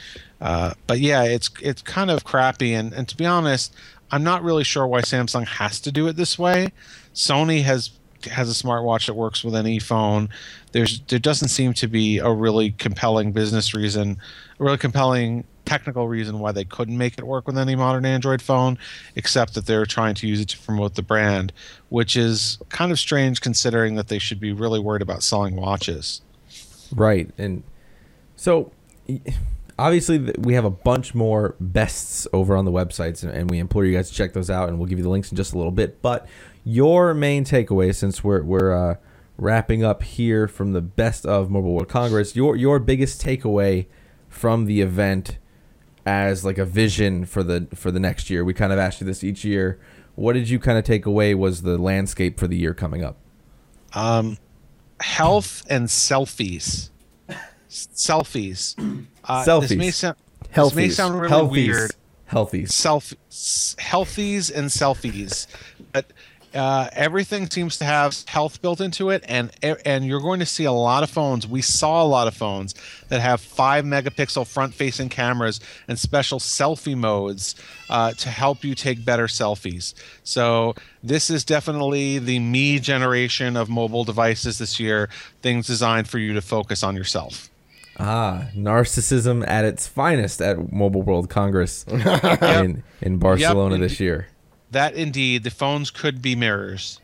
Uh, 0.41 0.75
but 0.87 1.01
yeah, 1.01 1.23
it's 1.23 1.51
it's 1.61 1.83
kind 1.83 2.11
of 2.11 2.25
crappy, 2.25 2.75
and 2.75 2.93
and 2.93 3.09
to 3.09 3.17
be 3.17 3.25
honest, 3.25 3.75
I'm 4.11 4.25
not 4.25 4.43
really 4.43 4.65
sure 4.65 4.87
why 4.87 5.01
Samsung 5.01 5.47
has 5.47 5.81
to 5.81 5.93
do 5.93 6.09
it 6.09 6.17
this 6.17 6.39
way. 6.39 6.73
Sony 7.15 7.63
has 7.63 7.91
has 8.31 8.51
a 8.51 8.65
smartwatch 8.65 9.07
that 9.07 9.15
works 9.15 9.43
with 9.43 9.55
any 9.55 9.79
phone. 9.79 10.29
There's 10.73 11.01
there 11.09 11.19
doesn't 11.19 11.49
seem 11.49 11.75
to 11.75 11.87
be 11.87 12.19
a 12.19 12.31
really 12.31 12.73
compelling 12.73 13.33
business 13.33 13.75
reason, 13.75 14.19
a 14.59 14.65
really 14.65 14.79
compelling 14.79 15.45
technical 15.65 16.09
reason 16.09 16.39
why 16.39 16.53
they 16.53 16.65
couldn't 16.65 16.99
make 16.99 17.19
it 17.19 17.27
work 17.27 17.47
with 17.47 17.57
any 17.57 17.77
modern 17.77 18.05
Android 18.05 18.43
phone, 18.43 18.79
except 19.15 19.55
that 19.55 19.67
they're 19.67 19.87
trying 19.87 20.15
to 20.17 20.27
use 20.27 20.41
it 20.41 20.49
to 20.49 20.59
promote 20.59 20.95
the 20.95 21.03
brand, 21.03 21.53
which 21.89 22.17
is 22.17 22.59
kind 22.69 22.91
of 22.91 22.99
strange 22.99 23.41
considering 23.41 23.95
that 23.95 24.09
they 24.09 24.19
should 24.19 24.41
be 24.41 24.53
really 24.53 24.81
worried 24.81 25.03
about 25.03 25.23
selling 25.23 25.57
watches. 25.57 26.21
Right. 26.95 27.31
And 27.39 27.63
so 28.37 28.73
obviously 29.79 30.19
we 30.39 30.55
have 30.55 30.65
a 30.65 30.71
bunch 30.71 31.15
more 31.15 31.55
bests 31.61 32.27
over 32.33 32.57
on 32.57 32.65
the 32.65 32.73
websites 32.73 33.23
and, 33.23 33.51
we 33.51 33.59
implore 33.59 33.85
you 33.85 33.97
guys 33.97 34.09
to 34.11 34.15
check 34.15 34.33
those 34.33 34.51
out 34.51 34.69
and 34.69 34.79
we'll 34.79 34.87
give 34.87 34.99
you 34.99 35.05
the 35.05 35.11
links 35.11 35.31
in 35.31 35.37
just 35.37 35.53
a 35.55 35.57
little 35.57 35.73
bit. 35.73 36.03
But 36.03 36.27
your 36.65 37.15
main 37.15 37.45
takeaway 37.45 37.95
since 37.95 38.23
we're 38.23 38.43
we're 38.43 38.73
uh, 38.73 38.97
wrapping 39.43 39.83
up 39.85 40.03
here 40.03 40.47
from 40.47 40.73
the 40.73 40.81
best 40.81 41.27
of 41.27 41.51
Mobile 41.51 41.73
World 41.75 41.89
Congress. 41.89 42.37
Your 42.37 42.55
your 42.57 42.79
biggest 42.79 43.21
takeaway 43.23 43.87
from 44.29 44.67
the 44.67 44.81
event 44.81 45.39
as 46.07 46.45
like 46.45 46.59
a 46.59 46.65
vision 46.65 47.25
for 47.27 47.43
the 47.43 47.67
for 47.75 47.91
the 47.91 48.01
next 48.01 48.31
year. 48.31 48.45
We 48.45 48.55
kind 48.55 48.73
of 48.73 48.79
ask 48.79 49.01
you 49.01 49.07
this 49.07 49.23
each 49.25 49.45
year. 49.45 49.79
What 50.15 50.35
did 50.35 50.49
you 50.49 50.59
kind 50.59 50.79
of 50.79 50.85
take 50.85 51.07
away 51.07 51.35
was 51.35 51.63
the 51.63 51.79
landscape 51.79 52.39
for 52.39 52.47
the 52.47 52.57
year 52.57 52.75
coming 52.75 53.03
up? 53.03 53.17
Um, 53.95 54.37
health 55.01 55.65
and 55.71 55.89
selfies. 55.89 56.91
selfies. 57.69 58.75
Uh, 59.25 59.61
This 59.61 59.71
may, 59.73 59.89
Selfies. 59.89 59.95
sound, 59.95 60.17
this 60.55 60.75
may 60.75 60.89
sound 60.89 61.15
really 61.21 61.29
Healthies. 61.33 61.51
weird. 61.51 61.91
Healthies. 62.31 62.73
self 62.73 63.13
s- 63.31 63.77
healthies 63.79 64.51
and 64.51 64.69
selfies 64.71 65.47
but 65.93 66.07
uh, 66.55 66.89
everything 66.93 67.49
seems 67.49 67.79
to 67.79 67.85
have 67.85 68.17
health 68.27 68.61
built 68.61 68.81
into 68.81 69.11
it 69.11 69.25
and 69.27 69.51
and 69.87 70.07
you're 70.07 70.21
going 70.21 70.41
to 70.41 70.47
see 70.47 70.65
a 70.65 70.73
lot 70.73 71.03
of 71.03 71.11
phones. 71.11 71.47
We 71.47 71.63
saw 71.63 72.03
a 72.03 72.07
lot 72.07 72.29
of 72.29 72.35
phones 72.35 72.75
that 73.09 73.21
have 73.21 73.41
five 73.41 73.85
megapixel 73.85 74.47
front 74.47 74.75
facing 74.75 75.09
cameras 75.09 75.61
and 75.89 75.99
special 75.99 76.39
selfie 76.39 76.97
modes 76.97 77.55
uh, 77.89 78.13
to 78.13 78.29
help 78.29 78.65
you 78.65 78.75
take 78.75 79.05
better 79.05 79.27
selfies. 79.27 79.95
So 80.25 80.75
this 81.03 81.31
is 81.31 81.45
definitely 81.45 82.19
the 82.19 82.39
me 82.39 82.79
generation 82.79 83.57
of 83.57 83.69
mobile 83.69 84.05
devices 84.05 84.59
this 84.59 84.79
year 84.79 85.09
things 85.41 85.67
designed 85.67 86.09
for 86.09 86.19
you 86.19 86.35
to 86.35 86.43
focus 86.43 86.83
on 86.83 86.97
yourself. 86.97 87.49
Ah, 87.99 88.49
narcissism 88.57 89.47
at 89.47 89.65
its 89.65 89.87
finest 89.87 90.41
at 90.41 90.73
Mobile 90.73 91.03
World 91.03 91.29
Congress 91.29 91.85
in 91.89 92.83
in 93.01 93.19
Barcelona 93.19 93.79
this 93.79 94.01
year. 94.01 94.29
That 94.73 94.95
indeed 94.95 95.45
the 95.45 95.51
phones 95.51 95.91
could 95.91 96.21
be 96.23 96.35
mirrors 96.35 96.99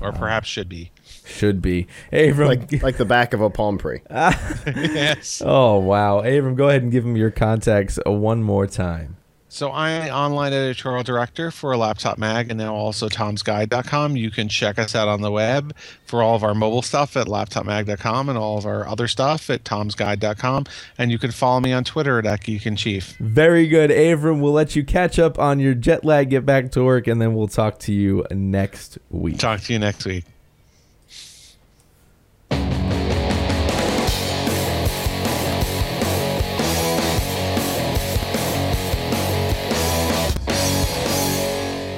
or 0.00 0.12
perhaps 0.12 0.48
should 0.48 0.68
be 0.68 0.90
Should 1.24 1.60
be. 1.60 1.86
Avram. 2.12 2.46
like 2.46 2.72
like 2.82 2.96
the 2.96 3.04
back 3.04 3.34
of 3.34 3.40
a 3.40 3.50
palm 3.50 3.78
tree. 3.78 4.00
yes. 4.10 5.42
oh 5.44 5.78
wow, 5.78 6.22
Avram, 6.22 6.56
go 6.56 6.68
ahead 6.68 6.82
and 6.82 6.90
give 6.92 7.04
him 7.04 7.16
your 7.16 7.30
contacts 7.30 7.98
uh, 8.06 8.10
one 8.12 8.42
more 8.42 8.66
time. 8.66 9.16
So 9.56 9.72
I'm 9.72 10.04
the 10.04 10.10
online 10.10 10.52
editorial 10.52 11.02
director 11.02 11.50
for 11.50 11.74
Laptop 11.78 12.18
Mag 12.18 12.50
and 12.50 12.58
now 12.58 12.74
also 12.74 13.08
tomsguide.com. 13.08 14.14
You 14.14 14.30
can 14.30 14.50
check 14.50 14.78
us 14.78 14.94
out 14.94 15.08
on 15.08 15.22
the 15.22 15.30
web 15.30 15.74
for 16.04 16.22
all 16.22 16.36
of 16.36 16.44
our 16.44 16.54
mobile 16.54 16.82
stuff 16.82 17.16
at 17.16 17.26
laptopmag.com 17.26 18.28
and 18.28 18.36
all 18.36 18.58
of 18.58 18.66
our 18.66 18.86
other 18.86 19.08
stuff 19.08 19.48
at 19.48 19.64
tomsguide.com. 19.64 20.66
And 20.98 21.10
you 21.10 21.18
can 21.18 21.30
follow 21.30 21.60
me 21.60 21.72
on 21.72 21.84
Twitter 21.84 22.18
at 22.18 22.44
Geek 22.44 22.66
in 22.66 22.76
Chief. 22.76 23.16
Very 23.18 23.66
good, 23.66 23.88
Avram. 23.88 24.42
We'll 24.42 24.52
let 24.52 24.76
you 24.76 24.84
catch 24.84 25.18
up 25.18 25.38
on 25.38 25.58
your 25.58 25.72
jet 25.72 26.04
lag, 26.04 26.28
get 26.28 26.44
back 26.44 26.70
to 26.72 26.84
work, 26.84 27.06
and 27.06 27.18
then 27.18 27.34
we'll 27.34 27.48
talk 27.48 27.78
to 27.78 27.94
you 27.94 28.26
next 28.30 28.98
week. 29.08 29.38
Talk 29.38 29.62
to 29.62 29.72
you 29.72 29.78
next 29.78 30.04
week. 30.04 30.26